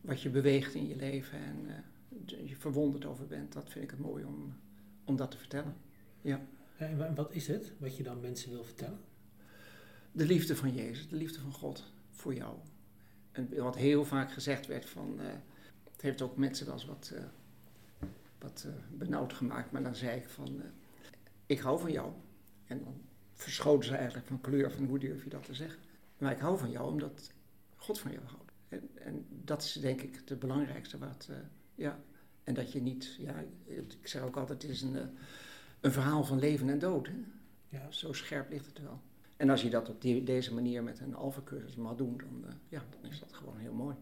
[0.00, 3.90] wat je beweegt in je leven en uh, je verwonderd over bent, dat vind ik
[3.90, 4.56] het mooi om,
[5.04, 5.74] om dat te vertellen.
[6.20, 6.40] Ja.
[6.76, 9.00] En wat is het wat je dan mensen wil vertellen?
[10.12, 12.54] De liefde van Jezus, de liefde van God voor jou.
[13.32, 15.26] En wat heel vaak gezegd werd van, uh,
[15.92, 17.14] het heeft ook mensen wel eens wat,
[18.40, 20.62] wat uh, benauwd gemaakt, maar dan zei ik van,
[21.46, 22.12] ik hou van jou.
[22.64, 23.00] En dan
[23.34, 25.80] verschoten ze eigenlijk van kleur van hoe durf je dat te zeggen.
[26.18, 27.32] Maar ik hou van jou omdat
[27.76, 28.52] God van jou houdt.
[28.68, 31.28] En, en dat is denk ik het belangrijkste wat,
[31.74, 31.98] ja.
[32.44, 34.96] En dat je niet, ja, ik zeg ook altijd, het is een,
[35.80, 37.06] een verhaal van leven en dood.
[37.06, 37.14] Hè?
[37.68, 37.90] Ja.
[37.90, 39.00] Zo scherp ligt het wel.
[39.36, 42.50] En als je dat op die, deze manier met een alfa-cursus mag doen, dan, uh,
[42.68, 43.96] ja, dan is dat gewoon heel mooi.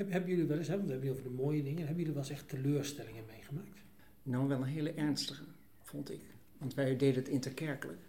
[0.00, 2.12] Heb, hebben jullie wel eens, hè, want we hebben over de mooie dingen, hebben jullie
[2.12, 3.80] wel eens echt teleurstellingen meegemaakt?
[4.22, 5.44] Nou, wel een hele ernstige,
[5.80, 6.20] vond ik.
[6.58, 8.00] Want wij deden het interkerkelijk.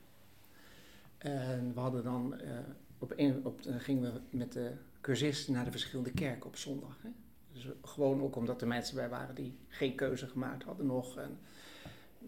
[1.18, 2.60] En we hadden dan, uh,
[2.98, 6.98] op een, op, gingen we met de cursist naar de verschillende kerken op zondag.
[7.02, 7.10] Hè?
[7.52, 11.18] Dus gewoon ook omdat er mensen bij waren die geen keuze gemaakt hadden nog.
[11.18, 11.38] En,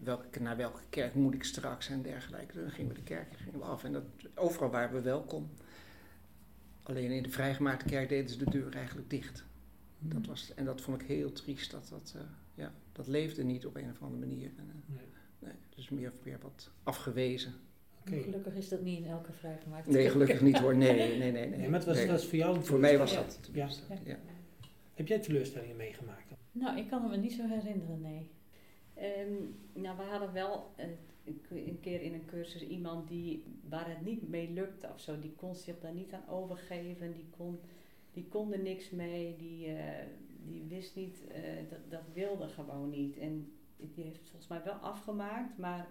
[0.02, 2.60] welke, naar welke kerk moet ik straks en dergelijke.
[2.60, 5.50] Dan gingen we de kerk gingen we af en dat, overal waren we welkom.
[6.82, 9.44] Alleen in de vrijgemaakte kerk deden ze de deur eigenlijk dicht.
[10.04, 10.12] Mm.
[10.12, 11.70] Dat was, en dat vond ik heel triest.
[11.70, 12.22] Dat, dat, uh,
[12.54, 14.50] ja, dat leefde niet op een of andere manier.
[14.56, 15.06] En, uh, nee.
[15.38, 17.54] Nee, dus meer, meer wat afgewezen.
[18.00, 18.22] Okay.
[18.22, 20.76] Gelukkig is dat niet in elke vrijgemaakte Nee, gelukkig niet hoor.
[20.76, 21.32] Nee, nee, nee.
[21.32, 22.06] nee, nee maar het was, nee.
[22.06, 23.38] dat was voor jou Voor mij was dat.
[23.52, 23.68] Ja.
[23.88, 23.98] Ja.
[24.04, 24.18] ja.
[24.94, 26.32] Heb jij teleurstellingen meegemaakt?
[26.52, 28.30] Nou, ik kan me niet zo herinneren, nee.
[28.98, 30.84] Um, nou, we hadden wel uh,
[31.66, 35.18] een keer in een cursus iemand die, waar het niet mee lukte of zo.
[35.18, 37.12] Die kon zich daar niet aan overgeven.
[37.12, 37.60] Die kon,
[38.14, 39.36] die kon er niks mee.
[39.36, 39.78] Die, uh,
[40.44, 43.18] die wist niet, uh, dat, dat wilde gewoon niet.
[43.18, 45.58] En die heeft het volgens mij wel afgemaakt.
[45.58, 45.88] Maar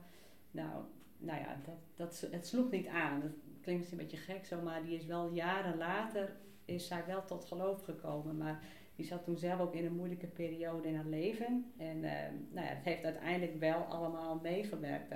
[0.51, 0.83] nou,
[1.17, 3.19] nou ja, dat, dat, het sloeg niet aan.
[3.21, 3.31] Dat
[3.61, 4.61] klinkt misschien een beetje gek zo.
[4.61, 8.37] Maar die is wel jaren later, is zij wel tot geloof gekomen.
[8.37, 8.63] Maar
[8.95, 11.71] die zat toen zelf ook in een moeilijke periode in haar leven.
[11.77, 12.11] En uh,
[12.51, 15.13] nou ja, het heeft uiteindelijk wel allemaal meegewerkt.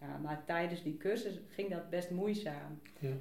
[0.00, 2.80] Ja, maar tijdens die cursus ging dat best moeizaam.
[2.98, 3.16] Ja.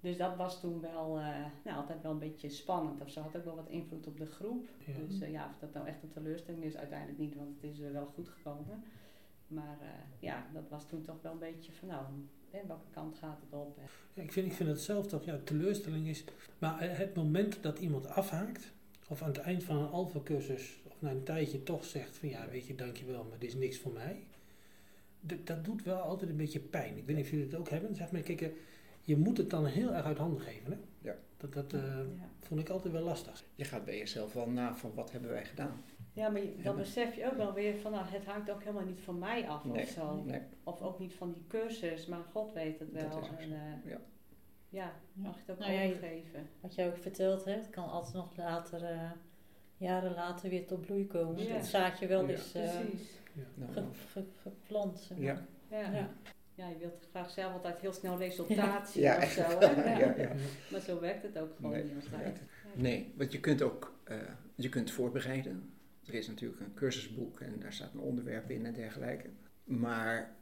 [0.00, 3.00] Dus dat was toen wel eh, nou, altijd wel een beetje spannend.
[3.00, 4.68] Of ze had ook wel wat invloed op de groep.
[4.86, 4.92] Ja.
[5.06, 7.80] Dus eh, ja, of dat nou echt een teleurstelling is, uiteindelijk niet, want het is
[7.80, 8.84] eh, wel goed gekomen.
[9.46, 9.78] Maar
[10.18, 12.04] ja, dat was toen toch wel een beetje van nou,
[12.50, 13.78] welke kant gaat het op?
[14.14, 16.24] Ja, ik, vind, ik vind het zelf toch, ja, teleurstelling is.
[16.58, 18.72] Maar het moment dat iemand afhaakt,
[19.08, 22.48] of aan het eind van een alfa-cursus, of na een tijdje toch zegt van ja,
[22.48, 24.24] weet je, dankjewel, maar dit is niks voor mij.
[25.44, 26.96] Dat doet wel altijd een beetje pijn.
[26.96, 27.94] Ik weet niet of jullie het ook hebben.
[27.94, 28.52] Zeg maar, kijk,
[29.00, 30.72] je moet het dan heel erg uit handen geven.
[30.72, 30.78] Hè?
[31.08, 31.14] Ja.
[31.36, 32.28] Dat, dat eh, ja.
[32.38, 33.44] vond ik altijd wel lastig.
[33.54, 35.82] Je gaat bij jezelf wel na van wat hebben wij gedaan.
[36.12, 38.84] ja, maar je- dan besef je ook wel weer van nou, het hangt ook helemaal
[38.84, 40.22] niet van mij af Nee, of zo.
[40.24, 40.40] nee.
[40.64, 43.10] Of ook niet van die cursus, maar God weet het wel.
[43.10, 43.98] Dat is en, eh, ja.
[44.68, 46.48] ja, mag je het ook Nou overgeven.
[46.60, 49.10] Wat je ook vertelt, hè, het kan altijd nog later, eh,
[49.76, 51.44] jaren later weer tot bloei komen.
[51.46, 51.54] Ja.
[51.54, 52.26] Het zaadje wel.
[53.54, 54.98] Nou, ge- geplant.
[54.98, 55.26] zeg maar.
[55.68, 56.08] Ja.
[56.60, 56.68] Ja.
[56.68, 59.42] Je wilt graag zelf altijd heel snel resultaat zien Ja, of zo.
[59.60, 59.98] Hè?
[59.98, 60.32] ja, ja.
[60.70, 62.40] Maar zo werkt het ook gewoon Nee, niet altijd.
[62.74, 64.16] Nee, want je kunt ook eh,
[64.54, 65.72] je kunt voorbereiden.
[66.06, 69.30] Er is natuurlijk een cursusboek en daar staat een onderwerp in en dergelijke.
[69.64, 70.36] Maar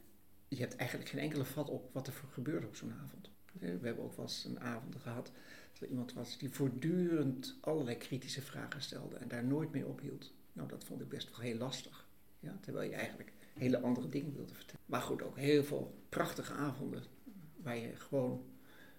[0.47, 3.31] je hebt eigenlijk geen enkele vat op wat er voor gebeurt op zo'n avond.
[3.51, 5.31] We hebben ook wel eens een avond gehad
[5.71, 10.33] dat er iemand was die voortdurend allerlei kritische vragen stelde en daar nooit mee ophield.
[10.53, 12.07] Nou, dat vond ik best wel heel lastig.
[12.39, 14.81] Ja, terwijl je eigenlijk hele andere dingen wilde vertellen.
[14.85, 17.03] Maar goed, ook heel veel prachtige avonden
[17.55, 18.45] waar je gewoon,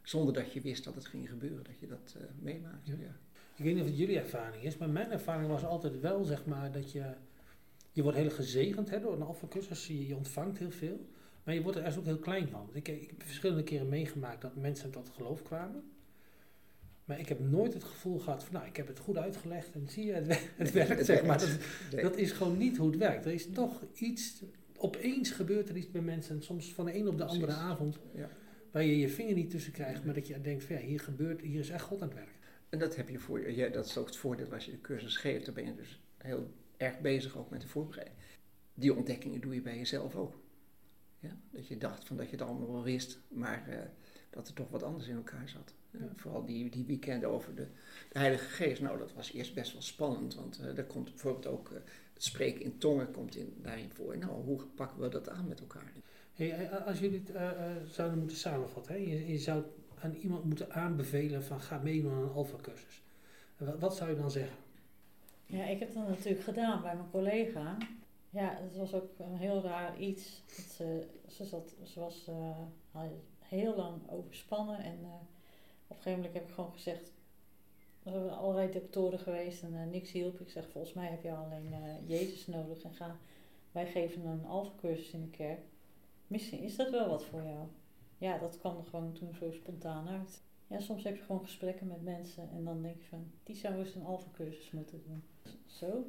[0.03, 2.91] zonder dat je wist dat het ging gebeuren, dat je dat eh, meemaakte.
[2.91, 2.97] Ja.
[3.01, 3.17] Ja.
[3.57, 6.47] Ik weet niet of het jullie ervaring is, maar mijn ervaring was altijd wel, zeg
[6.47, 7.15] maar, dat je...
[7.93, 11.09] Je wordt heel gezegend hè, door een alfacursus, je, je ontvangt heel veel.
[11.45, 12.71] Maar je wordt er echt ook heel klein van.
[12.73, 15.91] Ik, ik heb verschillende keren meegemaakt dat mensen tot geloof kwamen.
[17.11, 19.89] Maar ik heb nooit het gevoel gehad van, nou, ik heb het goed uitgelegd en
[19.89, 21.39] zie je, het, wer- het werkt, Het zeg maar.
[21.39, 21.59] Dat,
[21.93, 22.03] Nee.
[22.03, 23.25] dat is gewoon niet hoe het werkt.
[23.25, 24.43] Er is toch iets,
[24.77, 27.63] opeens gebeurt er iets bij mensen, soms van de een op de andere Precies.
[27.63, 28.29] avond, Ja.
[28.71, 31.41] waar je je vinger niet tussen krijgt, maar dat je denkt van, ja, hier gebeurt,
[31.41, 32.39] hier is echt God aan het werk.
[32.69, 33.57] En dat heb je voor je.
[33.57, 35.45] Ja, dat is ook het voordeel als je de cursus geeft.
[35.45, 38.17] Dan ben je dus heel erg bezig ook met de voorbereiding.
[38.75, 40.41] Die ontdekkingen doe je bij jezelf ook.
[41.19, 41.37] Ja?
[41.51, 43.79] Dat je dacht van dat je het allemaal wel wist, maar eh,
[44.31, 45.75] dat er toch wat anders in elkaar zat.
[46.15, 47.67] Vooral die, die weekend over de,
[48.13, 48.83] de Heilige Geest.
[48.83, 51.79] Nou, dat was eerst best wel spannend, want eh daar komt bijvoorbeeld ook eh,
[52.15, 54.19] het spreken in tongen komt in, daarin voor.
[54.19, 55.93] Nou, hoe pakken we dat aan met elkaar?
[56.35, 58.99] Hey, eh, als jullie het zouden moeten samenvatten, hè?
[59.01, 59.63] Je, je zou
[60.01, 63.03] aan iemand moeten aanbevelen van ga meedoen aan een alfa-cursus.
[63.57, 64.57] Wat, wat zou je dan zeggen?
[65.47, 67.77] Ja, ik heb dat natuurlijk gedaan bij mijn collega.
[68.31, 70.43] Ja, het was ook een heel raar iets.
[70.47, 73.03] Dat ze, ze, zat, ze was eh,
[73.39, 75.11] heel lang overspannen en eh,
[75.91, 77.13] op een gegeven moment heb ik gewoon gezegd,
[78.03, 80.41] er zijn allerlei doktoren geweest en eh, niks hielp.
[80.41, 83.19] Ik zeg, volgens mij heb je alleen eh, Jezus nodig en ga,
[83.73, 85.61] wij geven een alfacursus in de kerk.
[86.27, 87.67] Misschien is dat wel wat voor jou.
[88.19, 90.43] Ja, dat kwam gewoon toen zo spontaan uit.
[90.67, 93.75] Ja, soms heb je gewoon gesprekken met mensen en dan denk je van, die zou
[93.79, 95.23] eens een alfacursus moeten doen.
[95.67, 96.05] Zo,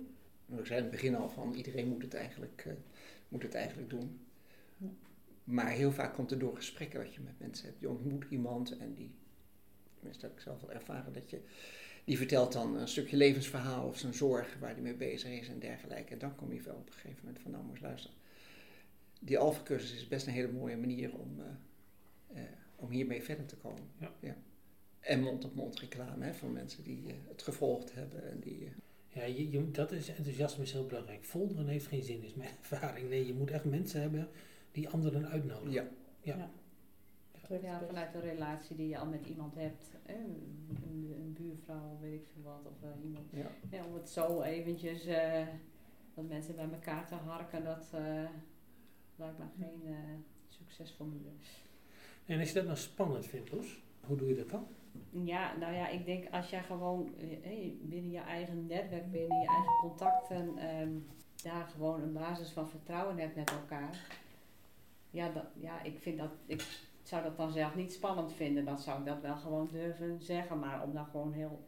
[0.45, 2.73] Nou, Ik zei in het begin al van iedereen moet het eigenlijk, eh,
[3.27, 4.19] moet het eigenlijk doen.
[4.77, 4.87] Ja.
[5.43, 7.79] Maar heel vaak komt het door gesprekken wat je met mensen hebt.
[7.79, 9.11] Je ontmoet iemand en die,
[10.01, 11.41] tenminste heb ik zelf wel ervaren, dat je,
[12.03, 15.59] die vertelt dan een stukje levensverhaal of zijn zorg waar hij mee bezig is en
[15.59, 16.13] dergelijke.
[16.13, 18.17] En dan kom je wel op een gegeven moment van nou moet je luisteren.
[19.19, 23.55] Die alfacursus is best een hele mooie manier om, eh, eh, om hiermee verder te
[23.55, 23.83] komen.
[24.19, 24.35] Ja.
[24.99, 28.71] En mond-op-mond reclame hè, van mensen die eh, het gevolgd hebben en die...
[29.07, 31.25] Ja, je, je, dat is enthousiasme is heel belangrijk.
[31.25, 33.09] Folderen heeft geen zin, is mijn ervaring.
[33.09, 34.29] Nee, je moet echt mensen hebben
[34.71, 35.89] die anderen uitnodigen.
[36.21, 36.49] ja, dat
[37.59, 39.89] Ja, vanuit een relatie die je al met iemand hebt.
[40.05, 42.65] Een, buurvrouw, weet ik veel wat.
[42.65, 43.25] Of eh, iemand.
[43.31, 43.47] ja.
[43.71, 45.47] Ja, om het zo eventjes, eh,
[46.13, 48.23] dat mensen bij elkaar te harken, dat eh,
[49.15, 49.95] lijkt me geen
[50.47, 51.29] succesformule.
[52.25, 54.67] En als je dat nou spannend vindt, Loes, hoe doe je dat dan?
[55.09, 59.47] Ja, nou ja, ik denk als jij gewoon hey, binnen je eigen netwerk, binnen je
[59.47, 60.91] eigen contacten, ehm,
[61.43, 64.19] daar gewoon een basis van vertrouwen hebt met elkaar.
[65.09, 66.61] Ja, dat, ja, ik vind dat, ik
[67.03, 68.65] zou dat dan zelf niet spannend vinden.
[68.65, 70.59] Dan zou ik dat wel gewoon durven zeggen.
[70.59, 71.67] Maar om dan gewoon heel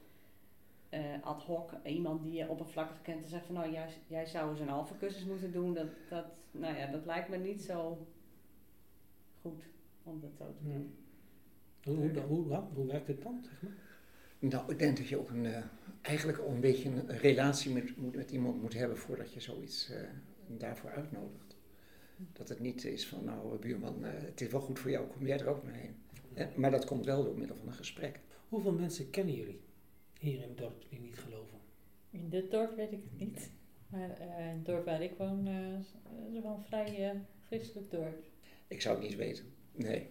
[0.90, 4.50] eh, ad hoc iemand die je oppervlakkig kent te zeggen van nou, jij, jij zou
[4.52, 5.74] eens een halve cursus moeten doen.
[5.74, 8.08] Dat, dat, nou ja, dat lijkt me niet zo
[9.42, 9.64] goed
[10.04, 10.96] om dat zo te doen.
[11.84, 13.92] Hoe, hoe, hoe, hoe, hoe werkt het dan, zeg maar?
[14.40, 15.64] Nou, ik denk dat je ook een, eh,
[16.02, 19.90] eigenlijk al een beetje een relatie met, moet, met iemand moet hebben voordat je zoiets
[19.90, 20.02] eh,
[20.48, 21.43] daarvoor uitnodigt.
[22.34, 25.28] Dat het niet is van, nou buurman, eh, het is wel goed voor jou, kom
[25.28, 25.96] jij er ook maar heen.
[26.34, 28.20] Eh, maar dat komt wel door middel van een gesprek.
[28.50, 29.62] Hoeveel mensen kennen jullie
[30.20, 31.58] hier in het dorp die niet geloven?
[32.10, 33.50] In dit dorp weet ik het niet.
[33.88, 35.80] Maar eh, in het dorp waar ik woon eh,
[36.36, 38.24] is wel een vrij eh, christelijk dorp.
[38.68, 39.46] Ik zou het niet weten.
[39.72, 40.08] Nee.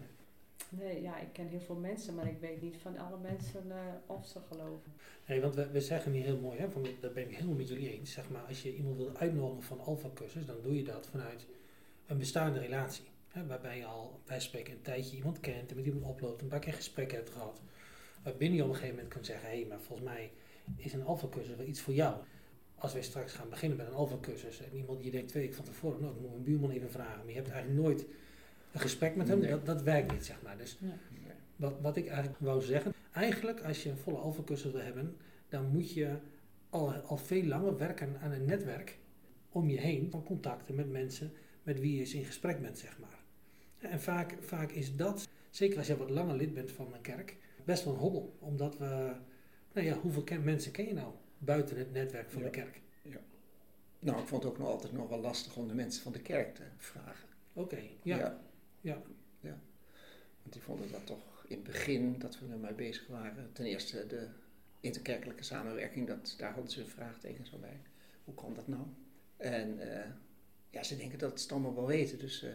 [0.69, 3.77] Nee, ja, ik ken heel veel mensen, maar ik weet niet van alle mensen eh,
[4.07, 4.93] of ze geloven.
[5.27, 7.69] Nee, want we, we zeggen hier heel mooi, hè, van, daar ben ik helemaal met
[7.69, 8.13] jullie eens.
[8.13, 11.47] Zeg maar, als je iemand wil uitnodigen van alfa-cursus, dan doe je dat vanuit
[12.07, 13.05] een bestaande relatie.
[13.29, 16.49] Hè, waarbij je al, wij spreken, een tijdje iemand kent en met iemand oploopt, een
[16.49, 17.61] paar keer gesprekken hebt gehad.
[18.23, 20.33] Waarbinnen je op een gegeven moment kunt zeggen, hé, hey, maar volgens mij
[20.77, 22.17] is een alfa-cursus wel iets voor jou.
[22.75, 25.65] Als wij straks gaan beginnen met een alfa-cursus en iemand, je denkt twee weken van
[25.65, 28.07] tevoren, nou, ik moet mijn buurman even vragen, maar je hebt eigenlijk nooit
[28.73, 29.51] een gesprek met hem, Nee.
[29.51, 30.57] dat, dat werkt niet, zeg maar.
[30.57, 30.77] Dus.
[30.81, 30.93] Nee.
[31.57, 35.17] wat, wat ik eigenlijk wou zeggen, eigenlijk als je een volle alfa-cursus wil hebben,
[35.49, 36.17] dan moet je
[36.71, 38.99] al, al veel langer werken aan een netwerk
[39.49, 41.33] om je heen van contacten met mensen
[41.63, 43.19] met wie je eens in gesprek bent, zeg maar.
[43.79, 47.37] En vaak, vaak is dat, zeker als je wat langer lid bent van een kerk,
[47.65, 48.37] best wel een hobbel.
[48.39, 49.13] Omdat we,
[49.73, 52.45] nou ja, hoeveel ken- mensen ken je nou buiten het netwerk van Ja.
[52.45, 52.81] de kerk?
[53.99, 56.21] Nou, ik vond het ook nog altijd nog wel lastig om de mensen van de
[56.21, 57.29] kerk te vragen.
[57.53, 58.17] Oké, ja.
[58.19, 58.41] ja.
[58.81, 59.03] ja.
[59.41, 59.59] Ja.
[60.43, 63.51] Want die vonden dat toch in het begin dat we ermee bezig waren.
[63.53, 64.29] Ten eerste de
[64.81, 67.81] interkerkelijke samenwerking, dat, daar hadden ze vraagtekens al bij.
[68.25, 68.83] Hoe kan dat nou?
[69.37, 70.11] En eh,
[70.73, 72.51] ja, ze denken dat ze het allemaal wel weten, dus eh,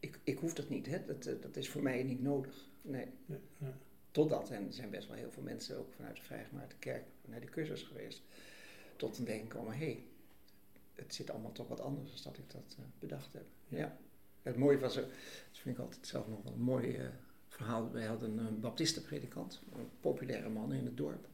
[0.00, 0.86] ik, ik hoef dat niet.
[0.86, 1.04] Hè?
[1.04, 2.68] Dat, eh, dat is voor mij niet nodig.
[2.82, 3.06] Nee.
[3.26, 3.78] ja, ja.
[4.10, 7.40] Totdat, en er zijn best wel heel veel mensen ook vanuit de Vrijgemaakte Kerk naar
[7.40, 8.22] de cursus geweest,
[8.96, 10.04] tot een denken komen, hé, hey,
[10.94, 13.44] het zit allemaal toch wat anders dan dat ik dat eh, bedacht heb.
[13.68, 13.78] Ja.
[13.78, 13.96] Ja.
[14.42, 15.08] Het mooie was, dat
[15.52, 16.98] vind ik altijd zelf nog wel een mooi
[17.48, 21.28] verhaal, wij hadden een baptistenpredikant, een populaire man in het dorp.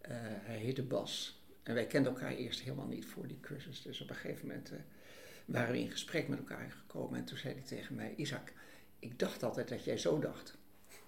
[0.00, 1.42] Hij heette Bas.
[1.62, 3.82] En wij kenden elkaar eerst helemaal niet voor die cursus.
[3.82, 4.72] Dus op een gegeven moment
[5.48, 7.18] waren we in gesprek met elkaar gekomen.
[7.18, 8.52] En toen zei hij tegen mij, Isaac,
[8.98, 10.56] ik dacht altijd dat jij zo dacht.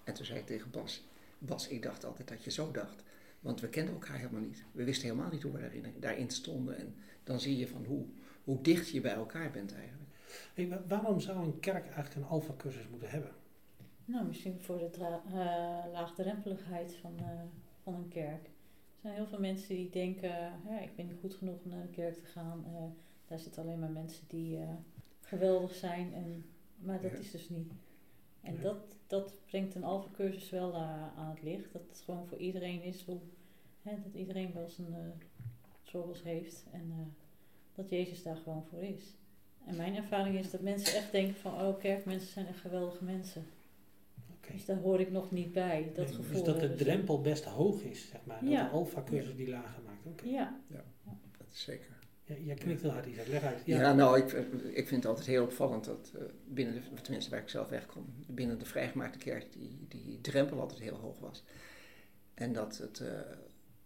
[0.05, 1.05] En toen zei ik tegen Bas,
[1.39, 3.03] Bas, ik dacht altijd dat je zo dacht.
[3.41, 4.65] Want we kenden elkaar helemaal niet.
[4.73, 6.77] We wisten helemaal niet hoe we daarin, daarin stonden.
[6.79, 8.05] En dan zie je van hoe,
[8.45, 10.11] hoe dicht je bij elkaar bent eigenlijk.
[10.55, 13.31] Hey, wa- waarom zou een kerk eigenlijk een alfa-cursus moeten hebben?
[14.05, 17.41] Nou, misschien voor de dra- eh, laagdrempeligheid van, eh,
[17.83, 18.45] van een kerk.
[18.47, 20.29] Er zijn heel veel mensen die denken,
[20.69, 22.65] ja, ik ben niet goed genoeg om naar de kerk te gaan.
[22.67, 22.83] Eh,
[23.31, 24.69] daar zitten alleen maar mensen die eh,
[25.21, 26.15] geweldig zijn.
[26.15, 26.45] En,
[26.79, 27.17] maar dat Ja.
[27.19, 27.73] is dus niet.
[28.41, 28.61] En Ja.
[28.61, 31.73] dat, dat brengt een alfa-cursus wel eh, aan het licht.
[31.73, 33.19] Dat het gewoon voor iedereen is, hoe,
[33.83, 35.27] hè, dat iedereen wel zijn eh
[35.83, 36.65] struggles heeft.
[36.71, 37.07] En eh,
[37.75, 39.05] dat Jezus daar gewoon voor is.
[39.67, 43.45] En mijn ervaring is dat mensen echt denken van, oh, kerkmensen zijn echt geweldige mensen.
[44.37, 44.53] Oké.
[44.53, 46.33] Dus daar hoor ik nog niet bij, dat Nee, gevoel.
[46.33, 48.41] Dus dat de drempel best hoog is, zeg maar.
[48.41, 48.65] Dat Ja.
[48.65, 50.07] de alfa-cursus die lager maakt.
[50.07, 50.25] Oké.
[50.29, 50.61] Ja,
[51.39, 51.99] Dat is zeker.
[52.31, 53.27] Ja, jij knikt heel hard, Isaac.
[53.27, 53.63] Leg uit.
[53.65, 54.33] Ja, nou, ik,
[54.73, 58.07] ik vind het altijd heel opvallend dat eh, binnen de, tenminste waar ik zelf wegkom,
[58.27, 61.45] binnen de vrijgemaakte kerk die, die drempel altijd heel hoog was.
[62.35, 63.09] En dat het, eh,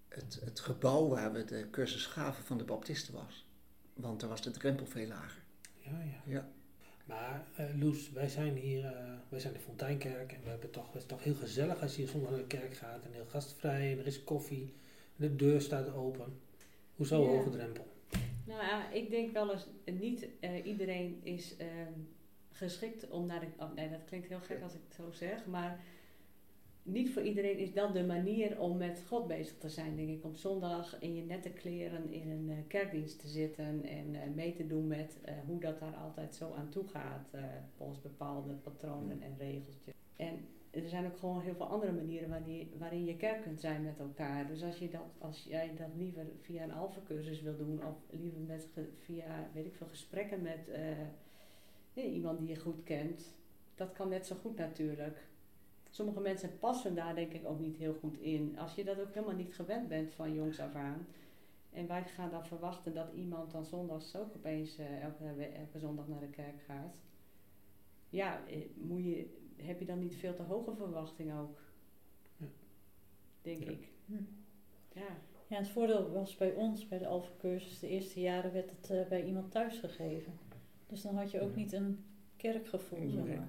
[0.08, 3.46] het, het gebouw waar we de cursus gaven van de baptisten was.
[3.94, 5.42] Want daar was de drempel veel lager.
[5.78, 6.32] Ja, ja.
[6.32, 6.48] Ja.
[7.04, 10.86] Maar eh, Loes, wij zijn hier, eh, wij zijn de Fonteinkerk en we hebben toch,
[10.86, 13.26] het is toch heel gezellig als je hier zondag naar de kerk gaat en heel
[13.26, 14.74] gastvrij en er is koffie
[15.16, 16.40] en de deur staat open.
[16.96, 17.28] Hoezo Ja.
[17.28, 17.92] hoge drempel?
[18.44, 21.92] Nou ja, ik denk wel eens, eh, niet eh, iedereen is ehm,
[22.50, 23.46] geschikt om naar de...
[23.58, 25.84] Oh, nee, dat klinkt heel gek als ik het zo zeg, maar
[26.82, 30.24] niet voor iedereen is dat de manier om met God bezig te zijn, denk ik.
[30.24, 34.66] Om zondag in je nette kleren in een eh, kerkdienst te zitten en mee te
[34.66, 37.28] doen met hoe dat daar altijd zo aan toe gaat,
[37.76, 39.94] volgens bepaalde patronen en regeltjes.
[40.16, 43.82] En er zijn ook gewoon heel veel andere manieren waarin, waarin je kerk kunt zijn
[43.82, 44.46] met elkaar.
[44.46, 48.40] Dus als, je dat, als jij dat liever via een alfacursus wil doen, of liever
[48.40, 48.68] met,
[48.98, 51.00] via, weet ik veel, gesprekken met eh,
[51.94, 53.34] eh, iemand die je goed kent,
[53.74, 55.26] dat kan net zo goed natuurlijk.
[55.90, 58.58] Sommige mensen passen daar denk ik ook niet heel goed in.
[58.58, 61.06] Als je dat ook helemaal niet gewend bent van jongs af aan.
[61.72, 66.08] En wij gaan dan verwachten dat iemand dan zondags ook opeens eh, elke, elke zondag
[66.08, 67.02] naar de kerk gaat.
[68.08, 68.40] Ja,
[68.74, 71.58] moet je, heb je dan niet veel te hoge verwachting ook?
[72.36, 72.46] Ja.
[73.42, 73.70] Denk Ja.
[73.70, 73.88] ik.
[74.06, 74.12] Hm.
[74.94, 75.16] Ja.
[75.46, 79.08] ja, het voordeel was bij ons, bij de Alpha-cursus, de eerste jaren werd het eh,
[79.08, 80.32] bij iemand thuis gegeven.
[80.86, 81.56] Dus dan had je ook Ja.
[81.56, 82.04] niet een
[82.36, 83.48] kerkgevoel, zeg maar.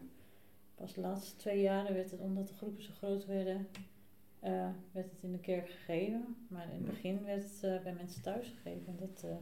[0.76, 3.68] Pas de laatste twee jaren werd het, omdat de groepen zo groot werden,
[4.40, 6.36] eh, werd het in de kerk gegeven.
[6.48, 8.88] Maar in het begin werd het eh, bij mensen thuis gegeven.
[8.88, 9.36] En dat eh,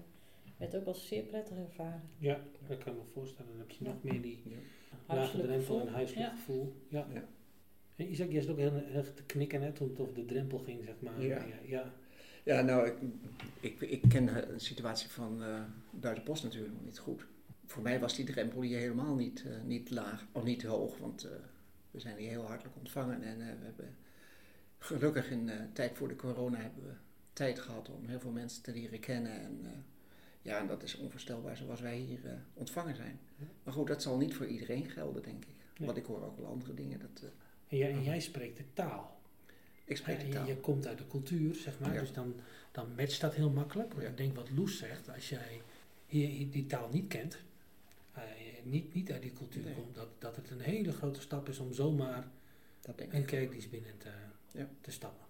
[0.57, 2.01] werd ook als zeer prettig ervaren.
[2.17, 3.51] Ja, dat kan ik me voorstellen.
[3.51, 3.89] Dan heb je Ja.
[3.91, 4.41] nog meer die
[5.07, 5.15] Ja.
[5.15, 6.35] lage drempel en huiselijk Ja.
[6.35, 6.75] gevoel.
[6.87, 7.07] Ja.
[7.13, 7.23] Ja.
[7.95, 10.57] En Isaac, jij zit ook heel erg te knikken hè, toen het over de drempel
[10.59, 11.21] ging, zeg maar.
[11.21, 11.37] Ja.
[11.45, 11.93] ja, ja.
[12.43, 12.95] Ja, nou, ik,
[13.59, 17.25] ik, ik ken de situatie van eh Buitenpost natuurlijk nog niet goed.
[17.65, 21.23] Voor mij was die drempel hier helemaal niet, eh, niet laag, of niet hoog, want
[21.23, 21.31] eh,
[21.91, 23.21] we zijn hier heel hartelijk ontvangen.
[23.23, 23.95] En eh, we hebben
[24.77, 26.93] gelukkig in de tijd voor de corona hebben we
[27.33, 29.31] tijd gehad om heel veel mensen te leren kennen.
[29.41, 29.71] En eh,
[30.43, 33.19] ja, en dat is onvoorstelbaar zoals wij hier eh, ontvangen zijn.
[33.37, 33.45] Ja.
[33.63, 35.53] Maar goed, dat zal niet voor iedereen gelden, denk ik.
[35.77, 35.85] Nee.
[35.87, 36.99] Want ik hoor ook wel andere dingen.
[36.99, 37.29] Dat, eh,
[37.67, 39.21] En jij, en jij spreekt de taal.
[39.85, 40.45] Ik spreek de taal.
[40.47, 41.99] je, je komt uit de cultuur, zeg maar, Ja.
[41.99, 42.35] dus dan,
[42.71, 43.93] dan matcht dat heel makkelijk.
[43.93, 44.09] Maar Ja.
[44.09, 45.61] ik denk wat Loes zegt, als jij
[46.05, 47.37] hier, die taal niet kent,
[48.13, 48.21] eh,
[48.63, 49.73] niet, niet uit die cultuur Nee.
[49.73, 52.27] komt, dat, dat het een hele grote stap is om zomaar
[52.81, 54.09] Dat een kerkdienst binnen te,
[54.51, 54.67] Ja.
[54.81, 55.25] te stappen.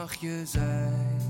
[0.00, 1.20] Mag je zijn.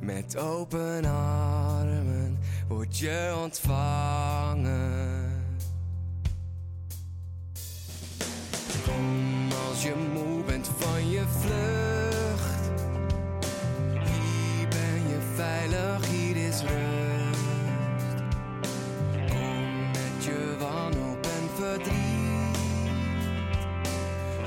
[0.00, 5.42] Met open armen word je ontvangen.
[8.84, 12.70] Kom als je moe bent van je vlucht.
[13.90, 18.14] Hier ben je veilig, hier is rust.
[19.28, 22.58] Kom met je wanhoop en verdriet.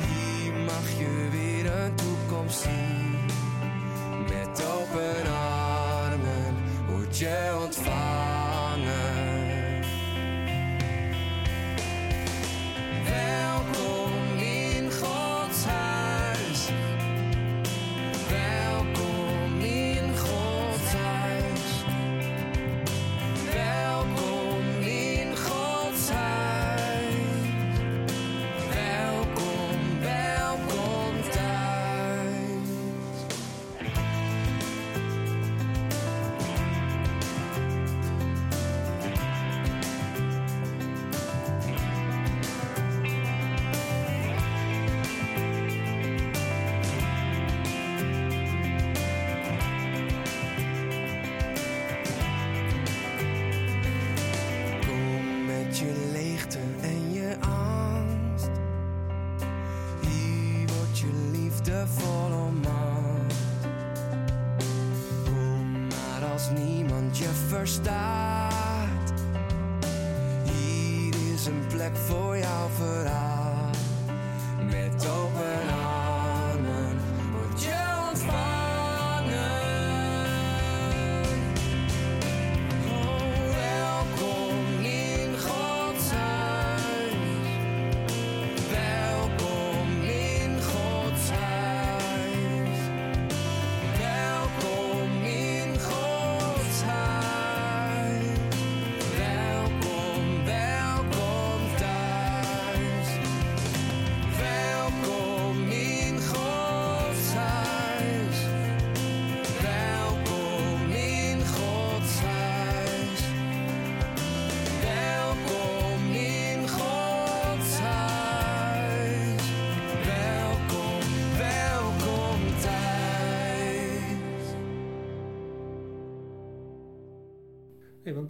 [0.07, 3.11] Hier mag je weer een toekomst zien.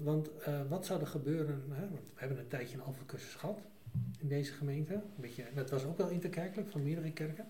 [0.04, 1.90] Want, eh, wat zou er gebeuren, hè?
[1.90, 3.62] want we hebben een tijdje een alfacursus gehad
[4.20, 4.94] in deze gemeente.
[4.94, 7.48] Een beetje, dat was ook wel interkerkelijk van meerdere kerken.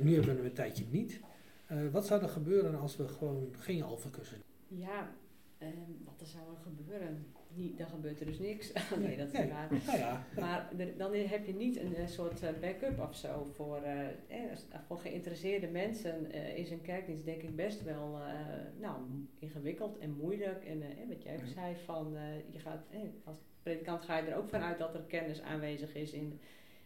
[0.00, 1.20] Nu hebben we een tijdje niet.
[1.68, 4.38] Eh, wat zou er gebeuren als we gewoon geen alfacursus
[4.68, 5.10] Ja,
[5.58, 5.72] ehm,
[6.04, 7.26] wat er zou er gebeuren?
[7.76, 8.72] Dan gebeurt er dus niks.
[8.98, 9.48] nee, dat is Nee.
[9.48, 9.68] waar.
[9.86, 13.82] Nou ja, Maar dan heb je niet een, eh, soort eh, backup of zo voor,
[13.82, 16.32] eh, eh, voor geïnteresseerde mensen.
[16.32, 18.96] eh, is een kerkdienst denk ik best wel eh, nou,
[19.38, 20.64] ingewikkeld en moeilijk.
[20.64, 22.16] En wat jij ook zei, van,
[22.50, 22.86] je gaat,
[23.24, 26.40] als predikant ga je er ook vanuit dat er kennis aanwezig is in,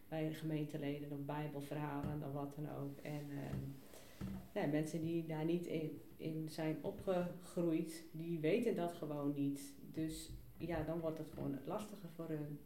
[0.09, 2.99] bij gemeenteleden of bijbelverhalen of wat dan ook.
[3.03, 9.75] En mensen die daar niet in, in zijn opgegroeid, die weten dat gewoon niet.
[9.93, 10.31] Dus
[10.67, 12.59] ja, dan wordt het gewoon lastiger voor hun.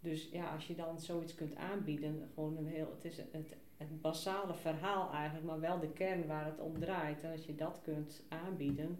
[0.00, 4.00] Dus ja, als je dan zoiets kunt aanbieden, gewoon een heel, het is het, het
[4.00, 7.22] basale verhaal eigenlijk, maar wel de kern waar het om draait.
[7.22, 8.98] En als je dat kunt aanbieden,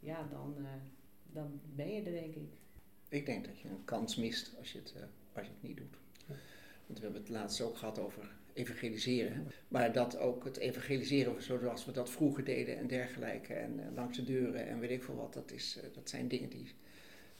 [0.00, 0.64] ja, dan, eh,
[1.32, 2.52] dan ben je er denk ik.
[3.08, 5.02] Ik denk dat je een kans mist als je het, eh,
[5.32, 5.96] als je het niet doet.
[6.86, 9.46] Want we hebben het laatst ook gehad over evangeliseren.
[9.68, 13.54] Maar dat ook het evangeliseren zoals we dat vroeger deden en dergelijke.
[13.54, 15.32] En eh, langs de deuren en weet ik veel wat.
[15.32, 16.74] Dat, is, dat zijn dingen die,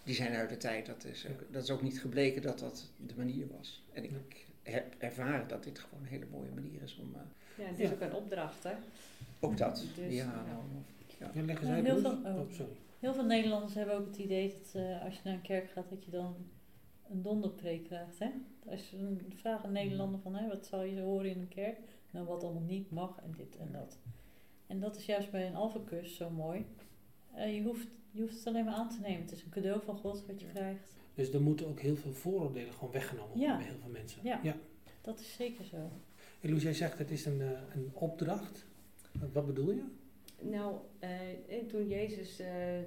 [0.07, 0.87] die zijn uit de tijd.
[0.87, 3.83] Dat is, ook, dat is ook niet gebleken dat dat de manier was.
[3.93, 4.11] En ik
[4.63, 7.15] heb ervaren dat dit gewoon een hele mooie manier is om...
[7.15, 7.21] eh,
[7.59, 7.95] Ja, het is Ja.
[7.95, 8.73] ook een opdracht, hè.
[9.41, 9.85] ook dat.
[9.97, 10.43] Dus, ja, ja.
[10.47, 12.39] nou, Ja, leggen Ja, zij heel veel- oh.
[12.39, 12.73] Oh, sorry.
[13.01, 15.89] Heel veel Nederlanders hebben ook het idee dat eh, als je naar een kerk gaat,
[15.91, 16.37] dat je dan
[17.11, 18.19] een donderpreek krijgt.
[18.19, 18.31] Hè?
[18.67, 21.79] Als je een vraag een Nederlander van, hè, wat zal je horen in een kerk?
[22.11, 23.99] Nou, wat allemaal niet mag en dit en dat.
[24.67, 26.67] En dat is juist bij een alfacursus zo mooi.
[27.35, 27.87] Eh, je, hoeft,
[28.17, 29.21] je hoeft het alleen maar aan te nemen.
[29.21, 30.95] Het is een cadeau van God wat je krijgt.
[31.15, 33.57] Dus er moeten ook heel veel vooroordelen gewoon weggenomen worden Ja.
[33.57, 34.21] bij heel veel mensen.
[34.25, 34.57] Ja.
[35.01, 35.77] Dat is zeker zo.
[36.41, 38.67] En Loes, jij zegt het is een, eh, een opdracht.
[39.21, 39.83] Wat- Wat bedoel je?
[40.41, 41.11] Nou, eh,
[41.59, 42.85] en toen Jezus eh, eh,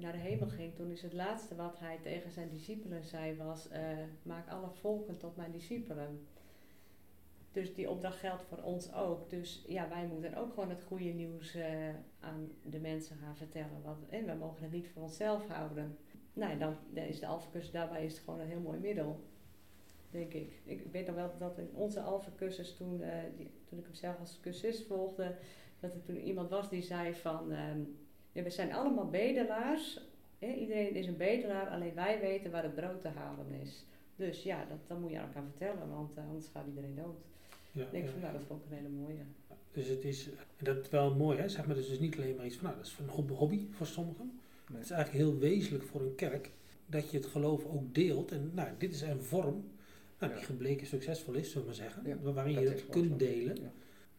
[0.00, 3.68] naar de hemel ging, toen is het laatste wat hij tegen zijn discipelen zei was,
[3.68, 3.80] eh,
[4.22, 6.26] maak alle volken tot mijn discipelen.
[7.52, 9.30] Dus die opdracht geldt voor ons ook.
[9.30, 11.88] Dus ja, wij moeten ook gewoon het goede nieuws eh,
[12.20, 13.82] aan de mensen gaan vertellen.
[13.82, 15.98] Want, en we mogen het niet voor onszelf houden.
[16.32, 19.20] Nou, dan, dan is de alfacursus daarbij is gewoon een heel mooi middel.
[20.10, 20.60] Denk ik.
[20.64, 23.18] Ik weet nog wel dat in onze alfacursus toen, eh,
[23.64, 25.34] toen ik hem zelf als cursist volgde,
[25.80, 27.80] dat er toen iemand was die zei van, ehm,
[28.32, 30.00] we zijn allemaal bedelaars.
[30.38, 33.84] Iedereen is een bedelaar, alleen wij weten waar het brood te halen is.
[34.16, 37.31] Dus ja, dat, moet je elkaar vertellen, want eh, anders gaat iedereen dood.
[37.72, 38.38] Ja, Ik denk ja, van, nou, ja.
[38.38, 39.22] dat vond ik een hele mooie.
[39.72, 42.16] Dus het is, en dat is wel mooi hè, zeg maar, dus het is niet
[42.16, 44.40] alleen maar iets van, nou, dat is een hobby, hobby voor sommigen.
[44.68, 44.76] Nee.
[44.76, 46.50] Het is eigenlijk heel wezenlijk voor een kerk
[46.86, 48.30] dat je het geloof ook deelt.
[48.32, 49.64] En nou, dit is een vorm
[50.18, 50.46] nou, die Ja.
[50.46, 53.56] gebleken succesvol is, zullen we maar zeggen, Ja, waarin dat je gewoon kunt delen.
[53.62, 53.72] Ja.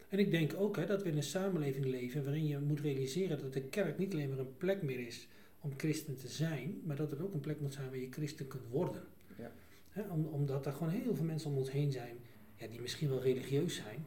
[0.10, 3.42] En ik denk ook hè, dat we in een samenleving leven waarin je moet realiseren
[3.42, 5.28] dat de kerk niet alleen maar een plek meer is
[5.62, 8.48] om christen te zijn, maar dat het ook een plek moet zijn waar je christen
[8.48, 9.02] kunt worden.
[9.38, 9.52] Ja.
[9.90, 12.18] Hè, om, omdat er gewoon heel veel mensen om ons heen zijn
[12.56, 14.06] ja, die misschien wel religieus zijn,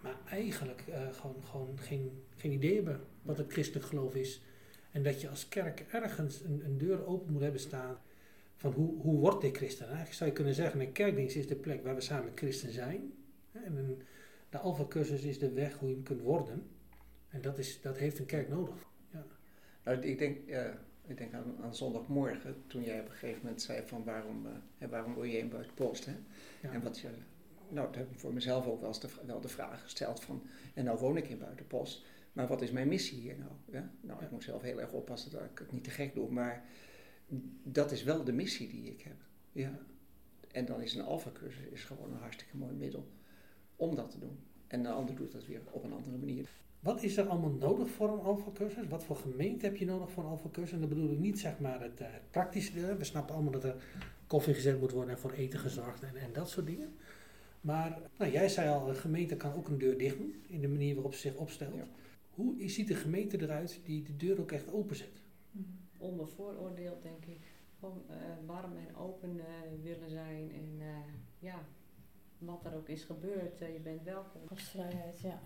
[0.00, 4.42] maar eigenlijk eh, gewoon, gewoon geen, geen idee hebben wat het christelijk geloof is.
[4.90, 7.98] En dat je als kerk ergens een, een deur open moet hebben staan
[8.56, 9.80] van hoe, hoe word ik christen?
[9.80, 12.72] En Eigenlijk zou je kunnen zeggen, een kerkdienst is de plek waar we samen christen
[12.72, 13.12] zijn.
[13.50, 14.02] Hè, En een,
[14.50, 16.66] de alfa-cursus is de weg hoe je hem kunt worden.
[17.28, 18.74] En dat, is, dat heeft een kerk nodig.
[19.84, 20.70] Nou, ik denk, eh,
[21.06, 24.52] ik denk aan, aan zondagmorgen, toen jij op een gegeven moment zei van waarom, eh,
[24.78, 26.04] hè, waarom wil je in buitenpost?
[26.04, 26.14] Hè?
[26.62, 26.72] Ja.
[26.72, 27.08] En wat je,
[27.72, 30.42] nou, dat heb ik voor mezelf ook wel, eens de, wel de vraag gesteld van,
[30.74, 33.52] en nou woon ik in buitenpost, maar wat is mijn missie hier nou?
[33.64, 33.90] Ja?
[34.00, 36.64] Nou, ik moet zelf heel erg oppassen dat ik het niet te gek doe, maar
[37.62, 39.16] dat is wel de missie die ik heb.
[39.52, 39.78] Ja.
[40.52, 43.08] En dan is een alfa-cursus is gewoon een hartstikke mooi middel
[43.76, 44.38] om dat te doen.
[44.66, 46.48] En de ander doet dat weer op een andere manier.
[46.80, 48.88] Wat is er allemaal nodig voor een alfa-cursus?
[48.88, 50.72] Wat voor gemeente heb je nodig voor een alfa-cursus?
[50.72, 52.96] En dat bedoel ik niet zeg maar het, eh, het praktische deel.
[52.96, 53.82] We snappen allemaal dat er
[54.26, 56.94] koffie gezet moet worden en voor eten gezorgd en, en dat soort dingen.
[57.62, 60.68] Maar nou, jij zei al, een gemeente kan ook een deur dicht doen in de
[60.68, 61.74] manier waarop ze zich opstelt.
[61.74, 61.86] Ja.
[62.30, 65.22] Hoe ziet de gemeente eruit die de deur ook echt openzet?
[65.98, 67.40] Onbevooroordeeld, denk ik.
[67.78, 69.46] Gewoon eh, warm en open eh,
[69.82, 70.52] willen zijn.
[70.52, 70.86] En eh,
[71.38, 71.64] ja,
[72.38, 74.40] wat er ook is gebeurd, je bent welkom.
[74.46, 75.40] Gastvrijheid, ja.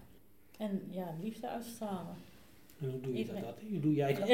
[0.59, 2.17] En ja, liefde uitstralen.
[2.81, 3.43] En hoe doe je Iedereen.
[3.43, 3.59] dat?
[3.71, 4.29] Hoe doe jij dat?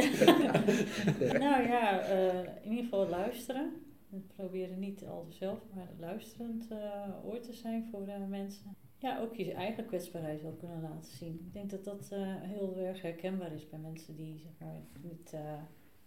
[1.47, 3.73] nou ja, eh, in ieder geval luisteren.
[4.13, 8.77] We proberen niet altijd zelf, maar luisterend eh oor te zijn voor eh, mensen.
[8.99, 11.41] Ja, ook je eigen kwetsbaarheid wel kunnen laten zien.
[11.47, 15.33] Ik denk dat dat eh, heel erg herkenbaar is bij mensen die zeg maar, niet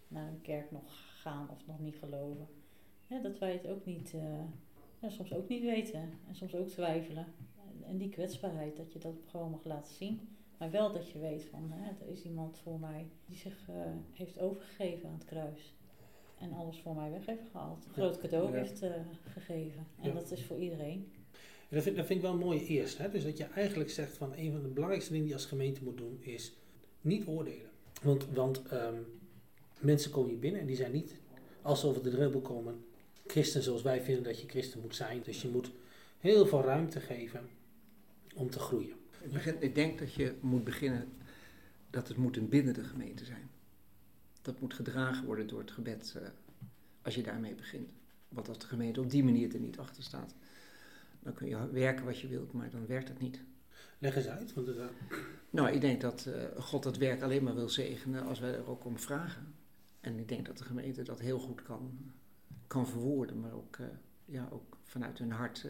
[0.08, 2.46] naar een kerk nog gaan of nog niet geloven.
[3.06, 4.14] Ja, dat wij het ook niet,
[5.06, 7.26] soms ook niet weten en soms ook twijfelen.
[7.86, 10.20] En, die kwetsbaarheid, dat je dat gewoon mag laten zien.
[10.58, 13.68] Maar wel dat je weet van, hè, er is iemand voor mij die zich
[14.12, 15.74] heeft overgegeven aan het kruis.
[16.38, 17.84] En alles voor mij weg heeft gehaald.
[17.86, 18.58] Een groot cadeau Ja.
[18.58, 18.90] heeft eh,
[19.32, 19.86] gegeven.
[20.02, 20.14] En Ja.
[20.14, 21.12] dat is voor iedereen.
[21.68, 22.98] En dat, vind, dat vind ik wel een mooie eerst.
[22.98, 23.10] Hè?
[23.10, 25.84] Dus dat je eigenlijk zegt van een van de belangrijkste dingen die je als gemeente
[25.84, 26.52] moet doen is
[27.00, 27.70] niet oordelen.
[28.02, 28.94] Want, want ehm,
[29.78, 31.14] mensen komen hier binnen en die zijn niet,
[31.62, 32.84] als ze over de drempel komen,
[33.26, 35.20] christen zoals wij vinden dat je christen moet zijn.
[35.24, 35.70] Dus je moet
[36.20, 37.48] heel veel ruimte geven
[38.34, 38.94] om te groeien.
[39.58, 41.08] Ik denk dat je moet beginnen
[41.90, 43.50] dat het moet een binnen de gemeente zijn.
[44.46, 46.28] Dat moet gedragen worden door het gebed eh,
[47.02, 47.88] als je daarmee begint.
[48.28, 50.34] Want als de gemeente op die manier er niet achter staat,
[51.20, 53.40] dan kun je werken wat je wilt, maar dan werkt het niet.
[53.98, 54.54] Leg eens uit.
[54.54, 54.86] Want het, eh,
[55.50, 58.68] Nou, ik denk dat eh, God dat werk alleen maar wil zegenen als wij er
[58.68, 59.54] ook om vragen.
[60.00, 61.98] En ik denk dat de gemeente dat heel goed kan,
[62.66, 63.86] kan verwoorden, maar ook, eh,
[64.24, 65.66] ja, ook vanuit hun hart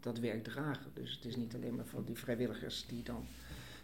[0.00, 0.90] dat werk dragen.
[0.94, 3.24] Dus het is niet alleen maar van die vrijwilligers die dan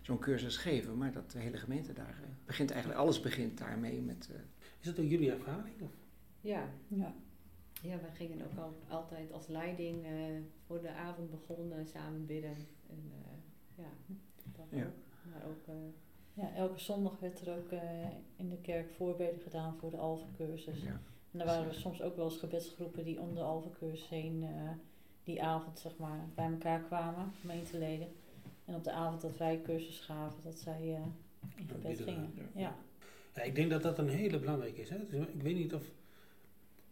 [0.00, 4.00] zo'n cursus geven, maar dat de hele gemeente daar eh, begint eigenlijk, alles begint daarmee
[4.00, 4.28] met...
[4.32, 4.40] eh,
[4.80, 5.80] is dat ook jullie ervaring?
[5.82, 5.90] Of?
[6.40, 7.14] Ja, Ja.
[7.82, 10.12] ja wij gingen ook al, altijd als leiding eh,
[10.66, 12.56] voor de avond begonnen, samen bidden.
[12.90, 13.90] En, eh, ja,
[14.56, 14.84] dat Ja.
[14.86, 14.92] ook.
[15.32, 15.74] Maar ook eh,
[16.34, 17.80] ja, elke zondag werd er ook eh,
[18.36, 20.82] in de kerk voorbeden gedaan voor de Alpha-cursus.
[20.82, 21.00] ja.
[21.32, 24.70] En daar waren er soms ook wel eens gebedsgroepen die om de Alpha-cursus heen eh,
[25.24, 28.08] die avond zeg maar, bij elkaar kwamen, gemeenteleden.
[28.70, 31.14] En op de avond dat wij cursus gaven, dat zij eh, in
[31.56, 32.32] Ja, gebed gingen.
[32.36, 32.60] ja.
[32.60, 32.76] Ja.
[33.34, 34.88] Ja, ik denk dat dat een hele belangrijke is.
[34.88, 35.06] Hè?
[35.10, 35.82] Dus ik weet niet of.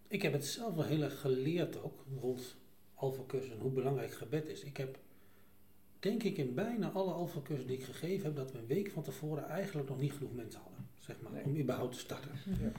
[0.08, 2.56] Ik heb het zelf wel heel erg geleerd ook rond
[2.94, 4.62] alfacursus en hoe belangrijk gebed is.
[4.64, 4.98] Ik heb,
[5.98, 9.02] denk ik, in bijna alle alfacursussen die ik gegeven heb, dat we een week van
[9.02, 10.88] tevoren eigenlijk nog niet genoeg mensen hadden.
[10.98, 11.44] Zeg maar, Nee.
[11.44, 12.30] om überhaupt te starten.
[12.44, 12.70] Ja.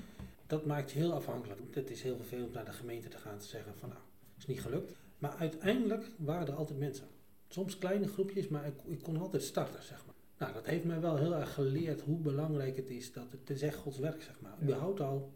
[0.47, 1.59] Dat maakt je heel afhankelijk.
[1.71, 4.01] Het is heel vervelend om naar de gemeente te gaan te zeggen van nou,
[4.37, 4.91] is niet gelukt.
[5.17, 7.07] Maar uiteindelijk waren er altijd mensen.
[7.49, 10.15] Soms kleine groepjes, maar ik, ik kon altijd starten, zeg maar.
[10.37, 13.49] Nou, dat heeft mij wel heel erg geleerd hoe belangrijk het is dat het, het
[13.49, 14.55] is echt Gods werk, zeg maar.
[14.57, 14.63] Ja.
[14.63, 15.31] Überhaupt al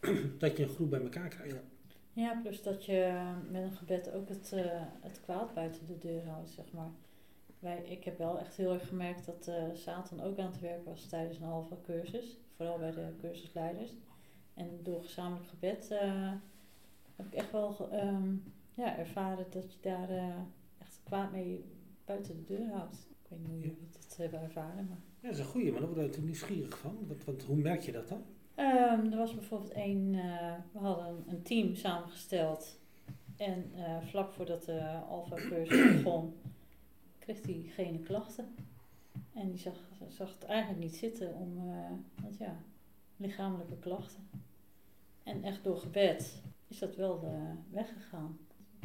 [0.38, 1.56] dat je een groep bij elkaar krijgt.
[2.12, 2.40] Ja.
[2.42, 6.50] Plus dat je met een gebed ook het, eh, het kwaad buiten de deur houdt,
[6.50, 6.90] zeg maar.
[7.58, 10.84] Wij, ik heb wel echt heel erg gemerkt dat eh, Satan ook aan het werk
[10.84, 12.38] was tijdens een halve cursus.
[12.56, 13.90] Vooral bij de cursusleiders.
[14.54, 16.32] En door gezamenlijk gebed eh,
[17.16, 18.34] heb ik echt wel ehm,
[18.74, 20.36] ja, ervaren dat je daar eh,
[21.04, 21.64] kwaad mee
[22.04, 23.06] buiten de deur houdt.
[23.22, 24.98] Ik weet niet hoe jullie dat hebben ervaren, maar...
[25.20, 26.98] Ja, dat is een goeie, maar daar word ik natuurlijk nieuwsgierig van.
[27.06, 28.22] Want, want hoe merk je dat dan?
[28.54, 32.78] Ehm, er was bijvoorbeeld een, eh, we hadden een, team samengesteld.
[33.36, 36.34] En eh, vlak voordat de Alpha-cursus begon,
[37.18, 38.54] kreeg diegene klachten.
[39.32, 39.74] En die zag,
[40.08, 42.56] zag het eigenlijk niet zitten om, eh, want ja,
[43.16, 44.28] lichamelijke klachten.
[45.22, 48.38] En echt door gebed is dat wel eh, weggegaan.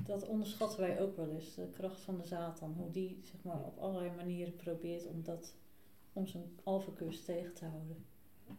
[0.05, 2.73] Dat onderschatten wij ook wel eens, de kracht van de Satan.
[2.73, 5.55] Hoe die zeg maar, op allerlei manieren probeert om, dat,
[6.13, 8.05] om zijn Alpha-cursus tegen te houden.
[8.47, 8.55] Eh,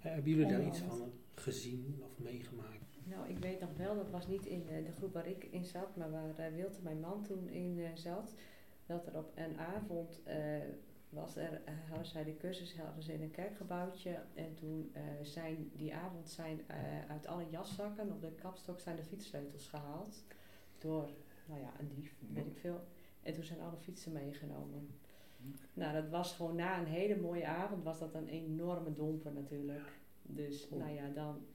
[0.00, 2.98] hebben jullie daar iets van gezien of meegemaakt?
[3.04, 5.96] Nou, ik weet nog wel, dat was niet in de groep waar ik in zat,
[5.96, 8.34] maar waar eh, Wilte, mijn man, toen in eh, zat.
[8.86, 10.36] Dat er op een avond eh,
[11.08, 14.22] was er, hadden zij de cursus hadden ze in een kerkgebouwtje.
[14.34, 16.76] En toen eh, zijn die avond zijn eh,
[17.08, 20.24] uit alle jaszakken op de kapstok zijn de fietssleutels gehaald.
[20.78, 21.08] Door,
[21.46, 22.80] nou ja, een dief, weet ik veel.
[23.22, 24.88] En toen zijn alle fietsen meegenomen.
[25.74, 29.92] Nou, dat was gewoon na een hele mooie avond, was dat een enorme domper natuurlijk.
[30.22, 30.82] Dus, Oeh.
[30.82, 31.46] nou ja, dan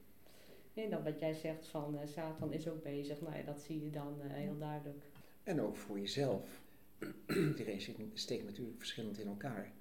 [0.74, 3.84] en dan wat jij zegt van eh, Satan is ook bezig, nou ja, dat zie
[3.84, 5.04] je dan eh, heel duidelijk.
[5.42, 6.62] En ook voor jezelf.
[7.50, 7.80] Iedereen
[8.14, 9.72] steekt natuurlijk verschillend in elkaar.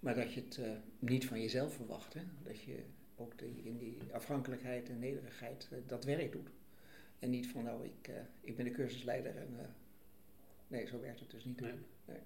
[0.00, 2.14] Maar dat je het eh, niet van jezelf verwacht.
[2.14, 2.20] Hè?
[2.42, 2.82] Dat je
[3.16, 6.50] ook de, in die afhankelijkheid en nederigheid dat werk doet.
[7.22, 9.48] En niet van nou, ik, eh, ik ben de cursusleider en...
[9.58, 9.64] eh,
[10.68, 11.60] nee, zo werkt het dus niet.
[11.60, 11.72] Nee.
[12.04, 12.18] Nee.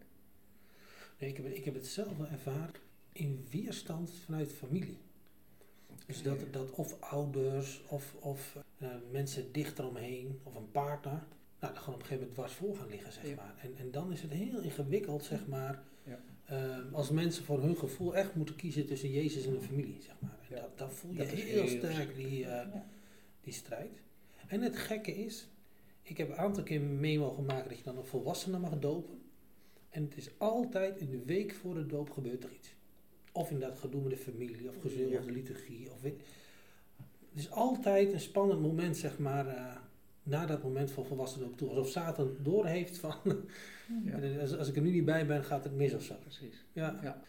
[1.18, 2.74] Nee, ik heb, ik heb het zelf wel ervaren
[3.12, 4.98] in weerstand vanuit familie.
[6.06, 11.22] Dus dat, dat of ouders of, of eh, mensen dichter omheen of een partner,
[11.60, 13.34] nou, dan gewoon op een gegeven moment dwars voor gaan liggen, zeg Ja.
[13.34, 13.54] maar.
[13.62, 16.20] En, en dan is het heel ingewikkeld, zeg maar, Ja.
[16.44, 20.14] eh, als mensen voor hun gevoel echt moeten kiezen tussen Jezus en een familie, zeg
[20.20, 20.38] maar.
[20.50, 20.60] En Ja.
[20.60, 22.46] dat, dan voel je Dat heel, heel sterk die,
[23.40, 24.04] die strijd.
[24.46, 25.48] En het gekke is,
[26.02, 29.18] ik heb een aantal keer mee mogen maken dat je dan een volwassene mag dopen.
[29.90, 32.74] En het is altijd in de week voor de doop gebeurt er iets.
[33.32, 35.18] Of inderdaad gedoe met de familie, of gezeur Ja.
[35.18, 35.90] of de liturgie.
[35.92, 36.20] Of weet.
[37.30, 39.76] Het is altijd een spannend moment, zeg maar, eh,
[40.22, 41.68] na dat moment van volwassen doop toe.
[41.68, 43.14] Alsof Satan doorheeft van,
[44.04, 44.18] Ja.
[44.40, 46.14] als, als ik er nu niet bij ben, gaat het mis of zo.
[46.14, 46.64] Precies.
[46.72, 46.98] Ja.
[47.02, 47.22] Ja.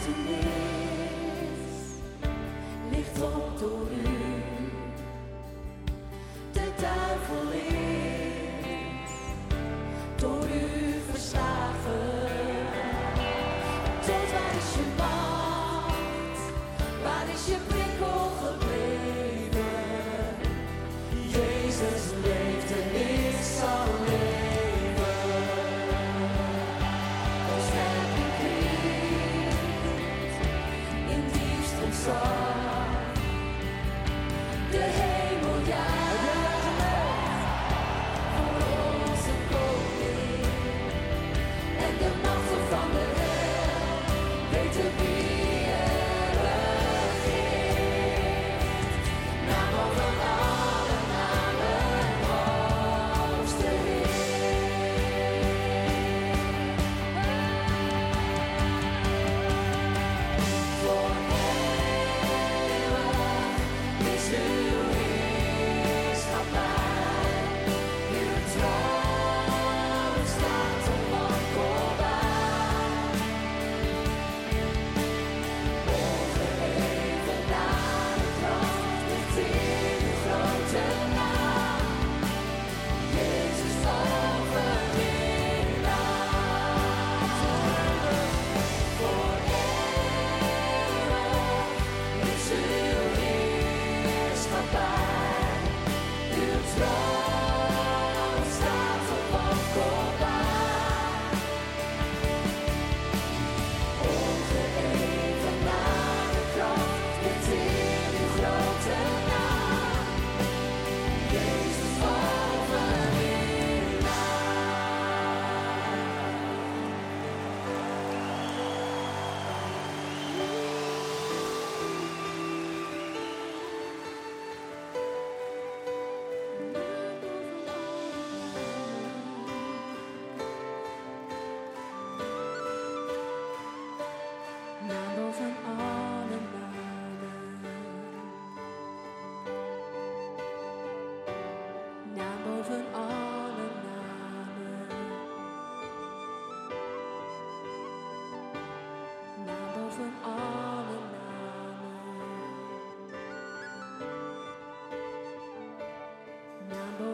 [0.00, 0.61] De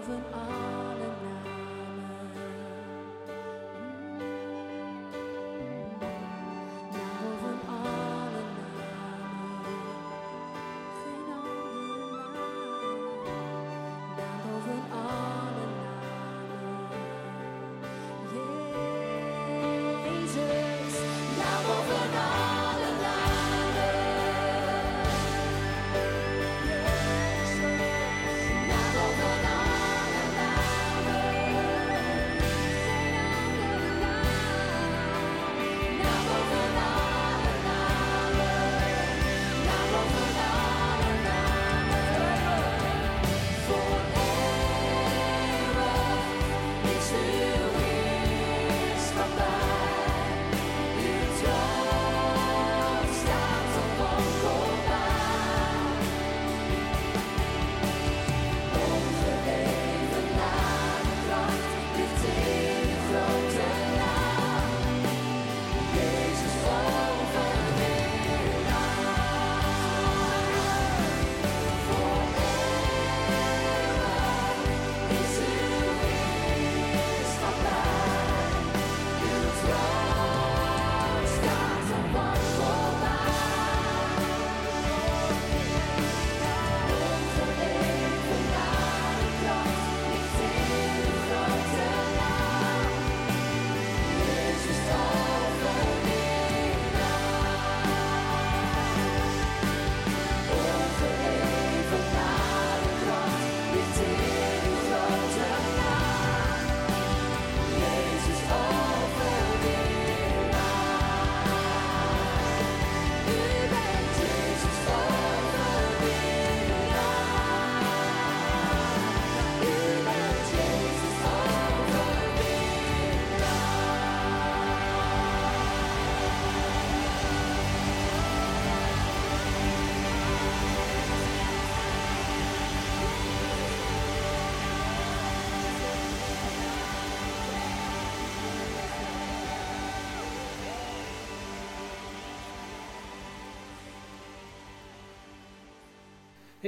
[0.09, 0.48] Naam boven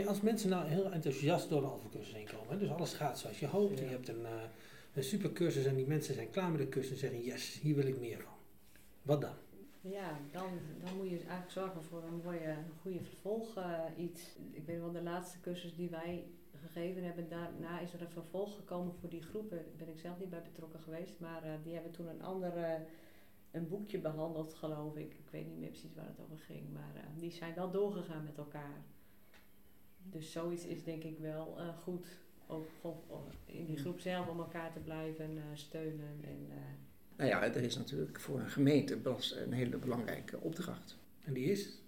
[0.07, 3.41] Als mensen nou heel enthousiast door de Alpha-cursus heen komen, hè, dus alles gaat zoals
[3.41, 3.85] je hoopt, Ja.
[3.85, 4.33] je hebt een, eh
[4.95, 7.75] een super cursus en die mensen zijn klaar met de cursus en zeggen yes, hier
[7.75, 8.33] wil ik meer van.
[9.03, 9.35] Wat dan?
[9.81, 10.49] Ja, dan,
[10.85, 14.23] dan moet je eigenlijk zorgen voor een mooie, een goede vervolg eh, iets.
[14.51, 16.25] Ik weet wel, de laatste cursus die wij
[16.67, 19.57] gegeven hebben, daarna is er een vervolg gekomen voor die groepen.
[19.57, 22.53] Daar ben ik zelf niet bij betrokken geweest, maar eh, die hebben toen een ander
[23.51, 25.13] een boekje behandeld, geloof ik.
[25.15, 28.37] Ik weet niet meer precies waar het over ging, maar die zijn wel doorgegaan met
[28.39, 28.83] elkaar.
[30.11, 32.07] Dus zoiets is denk ik wel eh, goed,
[32.47, 32.67] ook
[33.47, 36.47] in die groep zelf om elkaar te blijven eh, steunen en...
[36.51, 36.57] eh,
[37.17, 38.99] Nou ja, er is natuurlijk voor een gemeente
[39.45, 40.99] een hele belangrijke opdracht.
[41.25, 41.79] En die is?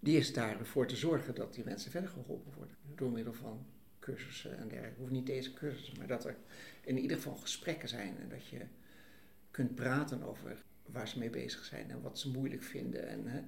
[0.00, 2.76] Die is daarvoor te zorgen dat die mensen verder geholpen worden.
[2.94, 3.66] Door middel van
[3.98, 5.00] cursussen en dergelijke.
[5.00, 6.36] Hoeft niet deze cursussen, maar dat er
[6.84, 8.18] in ieder geval gesprekken zijn.
[8.18, 8.60] En dat je
[9.50, 13.08] kunt praten over waar ze mee bezig zijn en wat ze moeilijk vinden.
[13.08, 13.40] En hè,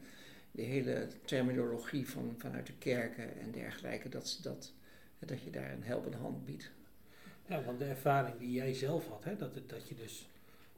[0.54, 4.08] de hele terminologie van, vanuit de kerken en dergelijke.
[4.08, 4.72] Dat, ze dat,
[5.18, 6.70] dat je daar een helpende hand biedt.
[7.46, 10.28] Ja, want de ervaring die jij zelf had, hè, dat, dat je dus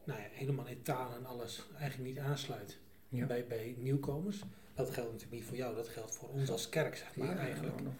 [0.04, 3.26] nou ja, helemaal in taal en alles eigenlijk niet aansluit Ja.
[3.26, 4.42] bij, bij nieuwkomers.
[4.74, 7.36] Dat geldt natuurlijk niet voor jou, dat geldt voor ons als kerk, zeg maar Ja,
[7.36, 7.82] eigenlijk.
[7.82, 7.92] nog.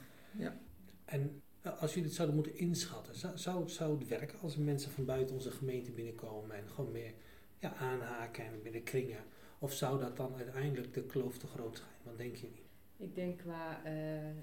[1.04, 4.56] En eh, als jullie het zouden moeten inschatten, zou, zou, het- zou het werken als
[4.56, 7.12] mensen van buiten onze gemeente binnenkomen en gewoon meer
[7.58, 9.18] ja, aanhaken en binnen kringen?
[9.58, 11.90] Of zou dat dan uiteindelijk de kloof te groot zijn?
[12.02, 12.64] Wat denken jullie?
[12.96, 14.34] Ik denk qua eh, eh,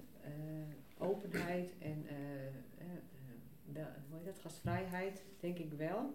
[0.97, 2.15] openheid en eh,
[3.73, 6.13] wel- hoe heet dat, gastvrijheid, denk ik wel.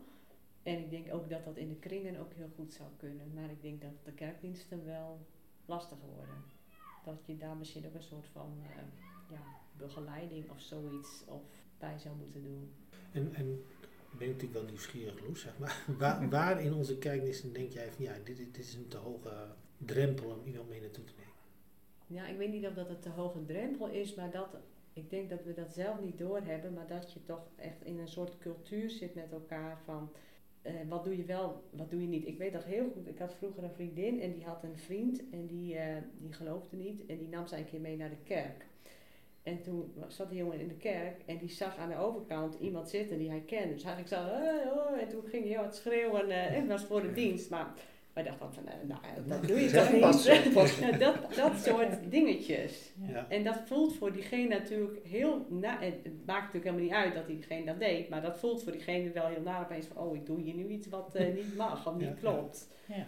[0.62, 3.32] En ik denk ook dat dat in de kringen ook heel goed zou kunnen.
[3.34, 5.26] Maar ik denk dat de kerkdiensten wel
[5.66, 6.44] lastiger worden.
[7.05, 8.59] Dat je daar misschien ook een soort van
[9.30, 9.40] ja,
[9.76, 11.42] begeleiding of zoiets of
[11.78, 12.72] bij zou moeten doen.
[13.12, 13.64] En, en
[14.11, 15.84] ben natuurlijk wel nieuwsgierig, Loes, zeg maar.
[15.98, 19.30] Waar, waar in onze kijknissen denk jij van ja, dit, dit is een te hoge
[19.78, 21.32] drempel om iemand mee naartoe te nemen?
[22.06, 24.48] Ja, ik weet niet of dat een te hoge drempel is, maar dat,
[24.92, 28.09] ik denk dat we dat zelf niet doorhebben, maar dat je toch echt in een
[28.09, 30.11] soort cultuur zit met elkaar van
[30.62, 32.26] eh, wat doe je wel, wat doe je niet.
[32.26, 35.30] Ik weet nog heel goed, ik had vroeger een vriendin en die had een vriend
[35.30, 38.22] en die, eh, die geloofde niet en die nam zij een keer mee naar de
[38.24, 38.66] kerk.
[39.49, 42.88] En toen zat die jongen in de kerk en die zag aan de overkant iemand
[42.88, 43.74] zitten die hij kende.
[43.74, 47.03] Dus eigenlijk zo, hey, en toen ging hij wat schreeuwen eh, en het was voor
[47.03, 47.51] de dienst.
[47.51, 47.66] Maar
[48.12, 50.99] wij dachten van, eh, nou, dat doe je toch niet?
[51.05, 52.92] Dat, dat soort dingetjes.
[53.07, 53.26] Ja.
[53.28, 55.78] En dat voelt voor diegene natuurlijk heel na.
[55.80, 58.72] Het het maakt natuurlijk helemaal niet uit dat diegene dat deed, maar dat voelt voor
[58.72, 61.57] diegene wel heel naar opeens van: oh, ik doe hier nu iets wat eh, niet
[61.57, 62.20] mag of niet Ja, ja.
[62.20, 62.68] klopt.
[62.86, 63.07] Ja.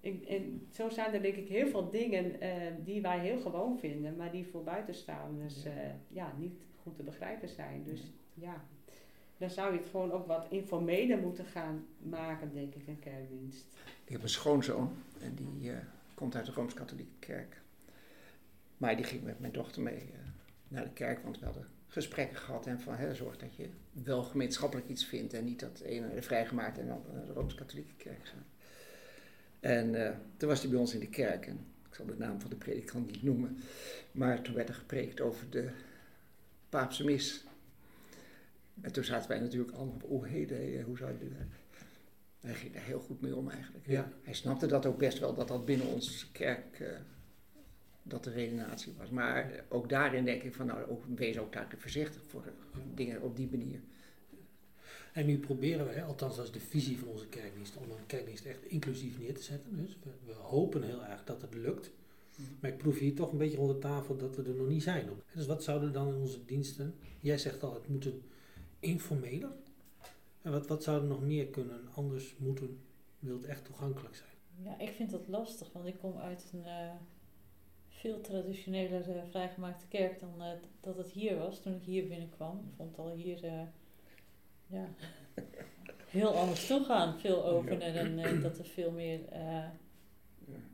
[0.00, 2.50] En, en zo zijn er denk ik heel veel dingen eh,
[2.84, 5.72] die wij heel gewoon vinden, maar die voor buitenstaanders eh,
[6.08, 7.84] ja, niet goed te begrijpen zijn.
[7.84, 8.64] Dus ja,
[9.38, 13.66] dan zou je het gewoon ook wat informeler moeten gaan maken, denk ik, een kerkdienst.
[14.04, 15.76] Ik heb een schoonzoon en die eh,
[16.14, 17.62] komt uit de Rooms-Katholieke Kerk.
[18.76, 20.18] Maar die ging met mijn dochter mee eh,
[20.68, 24.22] naar de kerk, want we hadden gesprekken gehad en van hè, zorg dat je wel
[24.22, 28.44] gemeenschappelijk iets vindt en niet dat de ene vrijgemaakt en dan de Rooms-Katholieke Kerk zijn.
[29.64, 32.40] En eh, toen was hij bij ons in de kerk en ik zal de naam
[32.40, 33.58] van de predikant niet noemen,
[34.12, 35.70] maar toen werd er gepreekt over de
[36.68, 37.44] Paapse mis.
[38.80, 41.32] En toen zaten wij natuurlijk allemaal, oh heden, hoe zou je dit
[42.40, 43.86] hij ging daar heel goed mee om eigenlijk.
[43.86, 44.12] Ja.
[44.22, 46.88] Hij snapte dat ook best wel, dat dat binnen onze kerk eh,
[48.02, 49.10] dat de redenatie was.
[49.10, 52.44] Maar ook daarin denk ik van, nou, ook, wees ook daar voorzichtig voor
[52.94, 53.80] dingen op die manier.
[55.14, 58.44] En nu proberen wij, althans dat is de visie van onze kerkdienst, om een kerkdienst
[58.44, 59.76] echt inclusief neer te zetten.
[59.76, 61.90] Dus we, we hopen heel erg dat het lukt.
[62.60, 64.82] Maar ik proef hier toch een beetje rond de tafel dat we er nog niet
[64.82, 65.08] zijn.
[65.34, 68.22] Dus wat zouden dan in onze diensten, jij zegt al, het moet een
[68.78, 69.52] informeler.
[70.42, 72.78] En wat, wat zou er nog meer kunnen, anders moeten,
[73.18, 74.30] wil het echt toegankelijk zijn?
[74.62, 76.94] Ja, ik vind dat lastig, want ik kom uit een eh,
[77.88, 82.58] veel traditioneler eh, vrijgemaakte kerk dan eh, dat het hier was toen ik hier binnenkwam.
[82.58, 83.60] Ik vond het al hier eh,
[84.66, 84.88] ja,
[86.08, 89.68] heel anders toegaan, veel opener en eh, dat er veel meer eh,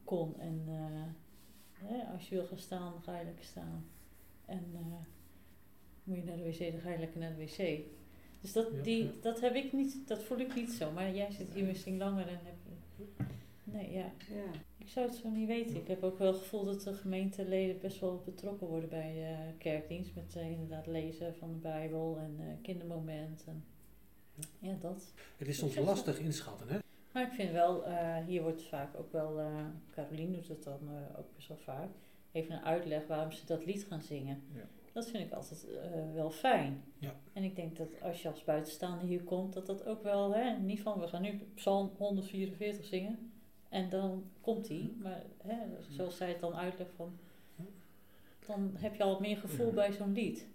[0.05, 0.41] kon.
[0.41, 3.85] En eh, hè, als je wil gaan staan, ga je lekker staan.
[4.47, 5.07] En eh,
[6.05, 7.81] moet je naar de wc, dan ga je lekker naar de wc.
[8.41, 9.11] Dus dat, Ja, die, ja.
[9.21, 10.93] dat heb ik niet, dat voel ik niet zo.
[10.93, 12.55] Maar jij zit hier misschien langer en heb
[13.65, 14.13] Nee, ja.
[14.29, 14.51] Ja.
[14.79, 15.77] Ik zou het zo niet weten.
[15.77, 19.39] Ik heb ook wel het gevoel dat de gemeenteleden best wel betrokken worden bij eh,
[19.59, 20.15] kerkdienst.
[20.15, 23.45] Met inderdaad lezen van de Bijbel en eh, kindermoment.
[23.47, 23.65] En,
[24.59, 25.13] ja, dat.
[25.37, 26.79] Het is soms lastig inschatten, hè?
[27.13, 30.81] Maar ik vind wel, eh, hier wordt vaak ook wel, eh Carolien doet het dan
[30.89, 31.89] eh, ook best wel vaak,
[32.33, 34.43] even een uitleg waarom ze dat lied gaan zingen.
[34.55, 34.69] Ja.
[34.93, 36.85] Dat vind ik altijd eh, wel fijn.
[36.99, 37.15] Ja.
[37.33, 40.59] En ik denk dat als je als buitenstaander hier komt, dat dat ook wel, hè,
[40.59, 43.33] niet van we gaan nu Psalm 144 zingen
[43.69, 44.97] en dan komt die.
[45.03, 45.57] Maar hè,
[45.89, 47.19] zoals zij het dan uitlegt van,
[48.47, 49.73] dan heb je al meer gevoel Ja.
[49.73, 50.47] bij zo'n lied.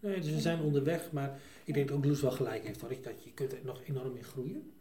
[0.00, 3.02] Nee, dus we zijn onderweg, maar ik denk dat ook Loes wel gelijk heeft hoor.
[3.02, 4.72] Dat je kunt er nog enorm in groeien.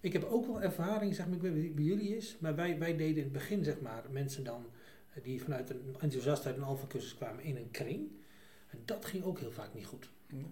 [0.00, 2.78] Ik heb ook wel ervaring, zeg maar, ik weet niet bij jullie is, maar wij,
[2.78, 4.66] wij deden in het begin, zeg maar, mensen dan
[5.12, 8.10] eh, die vanuit een enthousiast uit een alfacursus kwamen in een kring.
[8.70, 10.10] En dat ging ook heel vaak niet goed.
[10.26, 10.44] Nee.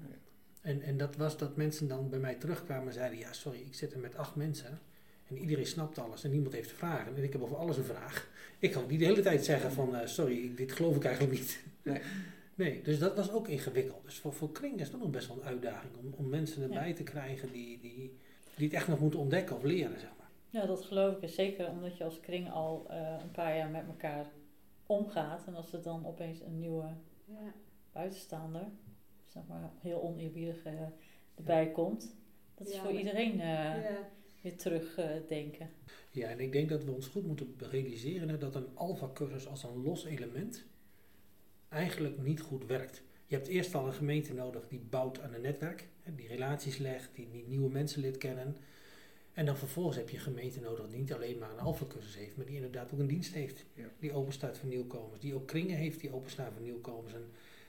[0.61, 3.75] En, en dat was dat mensen dan bij mij terugkwamen en zeiden, ja sorry, ik
[3.75, 4.81] zit er met acht mensen
[5.29, 7.17] en iedereen snapt alles en niemand heeft vragen.
[7.17, 8.29] En ik heb over alles een vraag.
[8.59, 11.61] Ik kan niet de hele tijd zeggen van, eh, sorry, dit geloof ik eigenlijk niet.
[11.83, 12.01] Nee.
[12.59, 14.05] Nee, dus dat was ook ingewikkeld.
[14.05, 16.89] Dus voor, voor kring is dat nog best wel een uitdaging om, om mensen erbij
[16.89, 16.95] Ja.
[16.95, 18.17] te krijgen die, die,
[18.57, 20.29] die het echt nog moeten ontdekken of leren, zeg maar.
[20.49, 21.29] Ja, dat geloof ik.
[21.29, 24.27] Zeker omdat je als kring al eh, een paar jaar met elkaar
[24.87, 25.47] omgaat.
[25.47, 26.85] En als er dan opeens een nieuwe
[27.25, 27.53] Ja.
[27.93, 28.65] buitenstaander,
[29.27, 30.73] zeg maar heel oneerbiedig eh,
[31.35, 32.17] erbij komt.
[32.55, 34.09] Dat is Ja, voor iedereen eh, Ja.
[34.43, 35.71] weer terugdenken.
[36.11, 39.63] Ja, en ik denk dat we ons goed moeten realiseren hè, dat een alfa-cursus als
[39.63, 40.65] een los element
[41.69, 43.03] eigenlijk niet goed werkt.
[43.27, 47.11] Je hebt eerst al een gemeente nodig die bouwt aan een netwerk, die relaties legt,
[47.15, 48.57] die, die nieuwe mensen leert kennen.
[49.33, 52.37] En dan vervolgens heb je een gemeente nodig die niet alleen maar een alfa-cursus heeft,
[52.37, 53.65] maar die inderdaad ook een dienst heeft.
[53.75, 53.85] Ja.
[53.99, 57.13] Die open staat voor nieuwkomers, die ook kringen heeft die openstaan voor nieuwkomers.
[57.15, 57.25] En,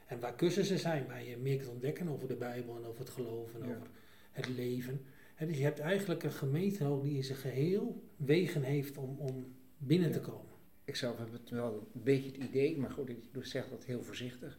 [0.08, 3.10] en waar cursussen zijn, waar je meer kunt ontdekken over de Bijbel en over het
[3.10, 3.76] geloof en Ja.
[3.76, 3.88] over
[4.32, 5.02] het leven.
[5.47, 9.54] Dus je hebt eigenlijk een gemeente nodig die in zijn geheel wegen heeft om, om
[9.78, 10.49] binnen te komen.
[10.90, 14.04] Ik zelf heb het wel een beetje het idee, maar goed, ik zeg dat heel
[14.04, 14.58] voorzichtig.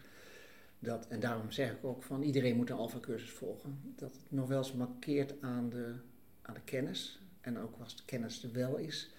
[0.78, 3.80] Dat, en daarom zeg ik ook van iedereen moet een alfa-cursus volgen.
[3.96, 5.94] Dat het nog wel eens markeert aan de,
[6.42, 7.20] aan de kennis.
[7.40, 9.10] En ook als de kennis er wel is,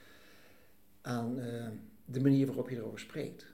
[1.01, 1.68] aan eh,
[2.05, 3.45] de manier waarop je erover spreekt.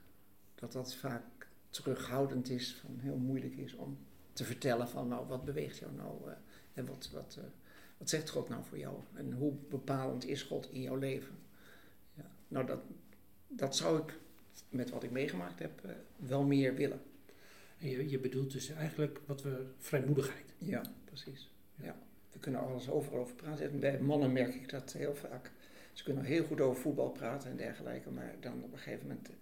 [0.54, 3.98] Dat dat vaak terughoudend is, van heel moeilijk is om
[4.32, 6.30] te vertellen van nou, wat beweegt jou nou?
[6.30, 6.36] eh,
[6.74, 7.44] en wat, wat, eh,
[7.96, 8.96] wat zegt God nou voor jou?
[9.14, 11.36] En hoe bepalend is God in jouw leven?
[12.14, 12.80] Ja, nou, dat,
[13.48, 14.18] dat zou ik
[14.68, 17.00] met wat ik meegemaakt heb eh, wel meer willen.
[17.78, 20.54] En je, je bedoelt dus eigenlijk wat we vrijmoedigheid.
[20.58, 21.50] Ja, precies.
[21.74, 21.96] Ja.
[22.32, 23.70] We kunnen alles overal over praten.
[23.70, 25.50] En bij mannen merk ik dat heel vaak.
[25.92, 29.28] Ze kunnen heel goed over voetbal praten en dergelijke, maar dan op een gegeven moment,
[29.28, 29.34] eh,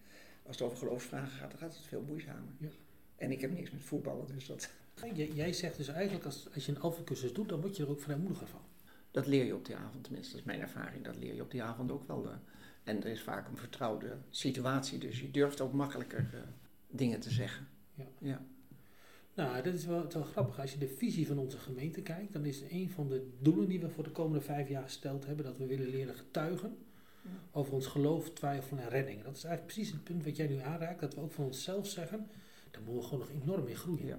[0.47, 2.53] als het over geloofsvragen gaat, dan gaat het veel moeizamer.
[2.59, 2.69] Ja.
[3.17, 4.71] En ik heb niks met voetballen, dus dat,
[5.15, 7.91] Jij, jij zegt dus eigenlijk als, als je een alfacursus doet, dan word je er
[7.91, 8.61] ook vrijmoediger van.
[9.11, 11.05] dat leer je op die avond, tenminste, dat is mijn ervaring.
[11.05, 12.31] Dat leer je op die avond ook wel.
[12.31, 12.37] eh.
[12.87, 16.41] En er is vaak een vertrouwde situatie, dus je durft ook makkelijker eh,
[16.91, 17.69] dingen te zeggen.
[17.95, 18.05] Ja.
[18.19, 18.45] ja.
[19.35, 20.61] Nou, dat is wel, het is wel grappig.
[20.61, 23.81] Als je de visie van onze gemeente kijkt, dan is een van de doelen die
[23.81, 26.77] we voor de komende vijf jaar gesteld hebben, dat we willen leren getuigen
[27.51, 29.23] over ons geloof, twijfel en redding.
[29.23, 31.87] Dat is eigenlijk precies het punt wat jij nu aanraakt, dat we ook van onszelf
[31.87, 32.27] zeggen,
[32.71, 34.07] daar moeten we gewoon nog enorm in groeien.
[34.07, 34.19] Ja.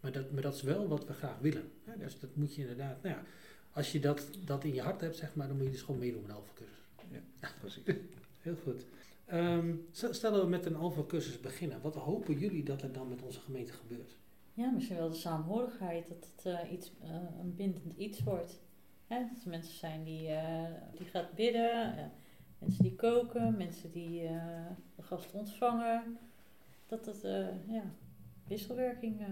[0.00, 1.70] Maar, dat, maar dat is wel wat we graag willen.
[1.84, 1.98] Hè?
[1.98, 3.22] Dus dat moet je inderdaad, nou ja,
[3.72, 6.00] als je dat, dat in je hart hebt, zeg maar, dan moet je dus gewoon
[6.00, 6.36] meedoen met een
[7.12, 7.82] alfacursus.
[7.82, 7.94] Precies.
[8.42, 8.86] Heel goed.
[9.24, 13.08] Ehm, stel stel dat we met een alfacursus beginnen, wat hopen jullie dat er dan
[13.08, 14.16] met onze gemeente gebeurt?
[14.54, 18.60] Ja, misschien wel de saamhorigheid, dat het eh, iets, eh, een bindend iets wordt.
[19.06, 22.12] Hè, dat er mensen zijn die, eh, die gaat bidden,
[22.58, 26.18] mensen die koken, mensen die eh, de gast ontvangen.
[26.86, 27.82] Dat het eh, ja,
[28.46, 29.26] wisselwerking eh,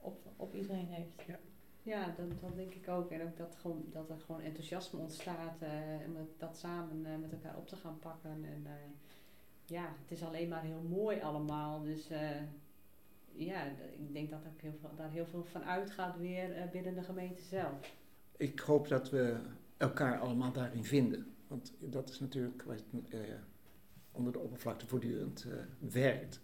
[0.00, 1.22] op, op iedereen heeft.
[1.26, 1.38] Ja,
[2.16, 3.10] dat, dat denk ik ook.
[3.10, 5.70] En ook dat, gewoon, dat er gewoon enthousiasme ontstaat eh,
[6.06, 8.30] om dat samen eh, met elkaar op te gaan pakken.
[8.30, 8.72] En eh,
[9.64, 11.82] ja, het is alleen maar heel mooi allemaal.
[11.82, 12.08] Dus
[13.32, 13.64] ja,
[13.98, 17.94] ik denk dat heel veel, daar heel veel van uitgaat weer binnen de gemeente zelf.
[18.36, 19.36] Ik hoop dat we
[19.76, 21.26] elkaar allemaal daarin vinden.
[21.46, 22.82] Want dat is natuurlijk wat
[24.12, 25.46] onder de oppervlakte voortdurend
[25.78, 26.40] werkt.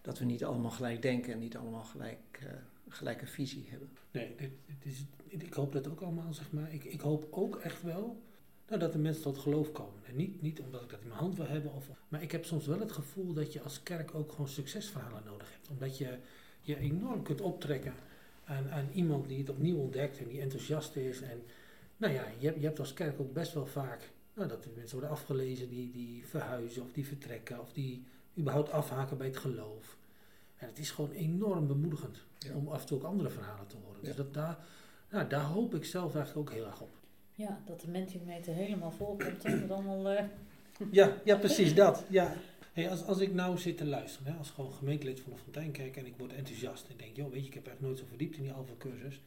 [0.00, 2.48] Dat we niet allemaal gelijk denken en niet allemaal gelijk,
[2.92, 3.90] gelijke visie hebben.
[4.10, 6.72] Nee, dit, is, ik hoop dat ook allemaal, zeg maar.
[6.72, 8.22] Ik, ik hoop ook echt wel
[8.68, 10.04] nou, dat de mensen tot geloof komen.
[10.04, 12.44] En niet, niet omdat ik dat in mijn hand wil hebben, of, maar ik heb
[12.44, 15.68] soms wel het gevoel dat je als kerk ook gewoon succesverhalen nodig hebt.
[15.68, 16.18] Omdat je
[16.60, 17.94] je enorm kunt optrekken
[18.44, 21.20] aan, aan iemand die het opnieuw ontdekt en die enthousiast is.
[21.20, 21.42] En
[21.96, 24.98] nou ja, je, je hebt als kerk ook best wel vaak nou, dat er mensen
[24.98, 28.04] worden afgelezen die, die verhuizen of die vertrekken of die
[28.38, 29.96] überhaupt afhaken bij het geloof.
[30.62, 32.54] En het is gewoon enorm bemoedigend Ja.
[32.54, 34.00] om af en toe ook andere verhalen te horen.
[34.04, 34.58] Dus dat daar,
[35.10, 36.94] nou, daar hoop ik zelf eigenlijk ook heel erg op.
[37.34, 40.08] Ja, dat de Mentimeter helemaal vol komt hè, met allemaal...
[40.08, 40.24] eh,
[40.90, 42.04] Ja, ja precies dat.
[42.08, 42.34] Ja.
[42.72, 45.96] Hey, als, als ik nou zit te luisteren, hè, als gewoon gemeentelid van de Fonteinkerk
[45.96, 48.36] en ik word enthousiast en denk, joh, weet je, ik heb echt nooit zo verdiept
[48.36, 49.20] in die alpha cursus.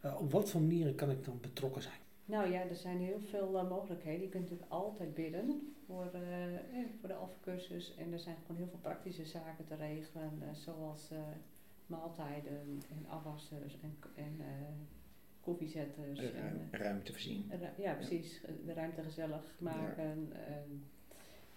[0.00, 1.98] Eh, op wat voor manieren kan ik dan betrokken zijn?
[2.26, 4.22] Nou ja, er zijn heel veel eh, mogelijkheden.
[4.22, 6.60] Je kunt natuurlijk altijd bidden voor, eh, eh,
[7.00, 7.94] voor de alfacursus.
[7.96, 10.32] En er zijn gewoon heel veel praktische zaken te regelen.
[10.42, 11.18] eh, zoals eh,
[11.86, 14.40] maaltijden en afwassers en, en
[15.40, 16.18] koffiezetters.
[16.20, 17.50] en, Ruim- ruimte voorzien.
[17.50, 18.40] ru- ja, precies.
[18.66, 20.28] De ruimte gezellig maken.
[20.32, 20.70] ehm,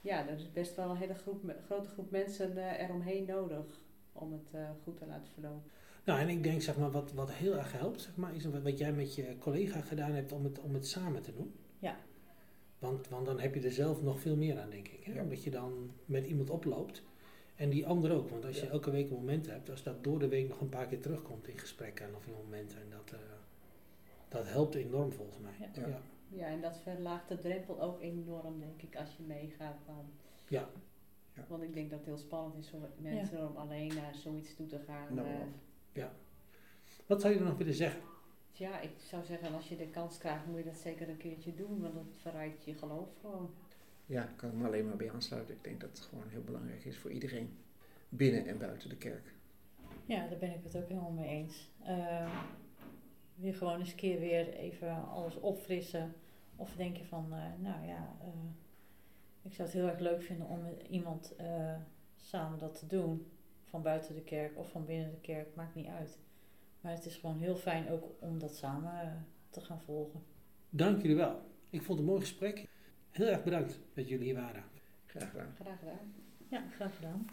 [0.01, 3.65] ja, er is best wel een hele groep, grote groep mensen eromheen nodig
[4.13, 5.71] om het goed te laten verlopen.
[6.05, 8.61] Nou, en ik denk zeg maar wat, wat heel erg helpt, zeg maar, is wat,
[8.61, 11.53] wat jij met je collega gedaan hebt om het, om het samen te doen.
[11.79, 11.97] Ja.
[12.79, 15.03] Want, want dan heb je er zelf nog veel meer aan, denk ik.
[15.03, 15.13] Hè?
[15.13, 15.21] Ja.
[15.21, 17.03] Omdat je dan met iemand oploopt.
[17.55, 18.29] En die ander ook.
[18.29, 18.71] Want als je Ja.
[18.71, 21.47] elke week een moment hebt, als dat door de week nog een paar keer terugkomt
[21.47, 23.19] in gesprekken of in momenten, en dat, eh,
[24.29, 25.69] dat helpt enorm volgens mij.
[25.73, 25.87] Ja.
[25.87, 26.01] Ja.
[26.31, 30.05] Ja, en dat verlaagt de drempel ook enorm, denk ik, als je meegaat dan.
[30.47, 30.69] Ja.
[31.33, 31.45] Ja.
[31.47, 34.67] Want ik denk dat het heel spannend is voor mensen om alleen naar zoiets toe
[34.67, 35.13] te gaan.
[35.15, 35.27] Nou,
[35.93, 36.05] eh.
[37.05, 38.01] Wat zou je er nog willen zeggen?
[38.59, 41.55] ja, ik zou zeggen, als je de kans krijgt, moet je dat zeker een keertje
[41.55, 43.53] doen, want dat verrijkt je geloof gewoon.
[44.05, 45.55] Ja, daar kan ik me alleen maar bij aansluiten.
[45.55, 47.57] Ik denk dat het gewoon heel belangrijk is voor iedereen.
[48.09, 49.33] Binnen en buiten de kerk.
[50.05, 51.69] Ja, daar ben ik het ook helemaal mee eens.
[51.83, 52.35] Eh,
[53.35, 56.13] weer gewoon eens een keer weer even alles opfrissen.
[56.55, 58.27] Of denk je van, eh, nou ja, eh,
[59.41, 61.75] ik zou het heel erg leuk vinden om met iemand eh,
[62.17, 63.31] samen dat te doen.
[63.69, 66.19] Van buiten de kerk of van binnen de kerk, maakt niet uit.
[66.81, 69.11] Maar het is gewoon heel fijn ook om dat samen eh,
[69.49, 70.23] te gaan volgen.
[70.69, 71.41] Dank jullie wel.
[71.69, 72.67] Ik vond het een mooi gesprek.
[73.09, 74.63] Heel erg bedankt dat jullie hier waren.
[75.05, 75.55] Graag gedaan.
[75.61, 76.13] Graag gedaan.
[76.49, 77.27] Ja, graag gedaan.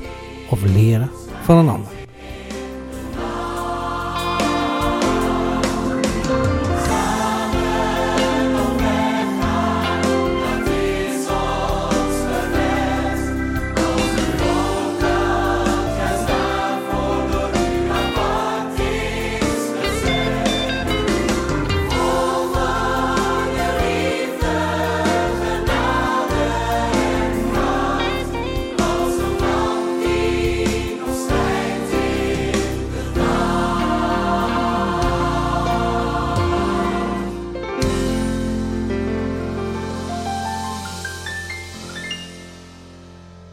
[0.50, 1.10] of leren
[1.42, 1.99] van een ander.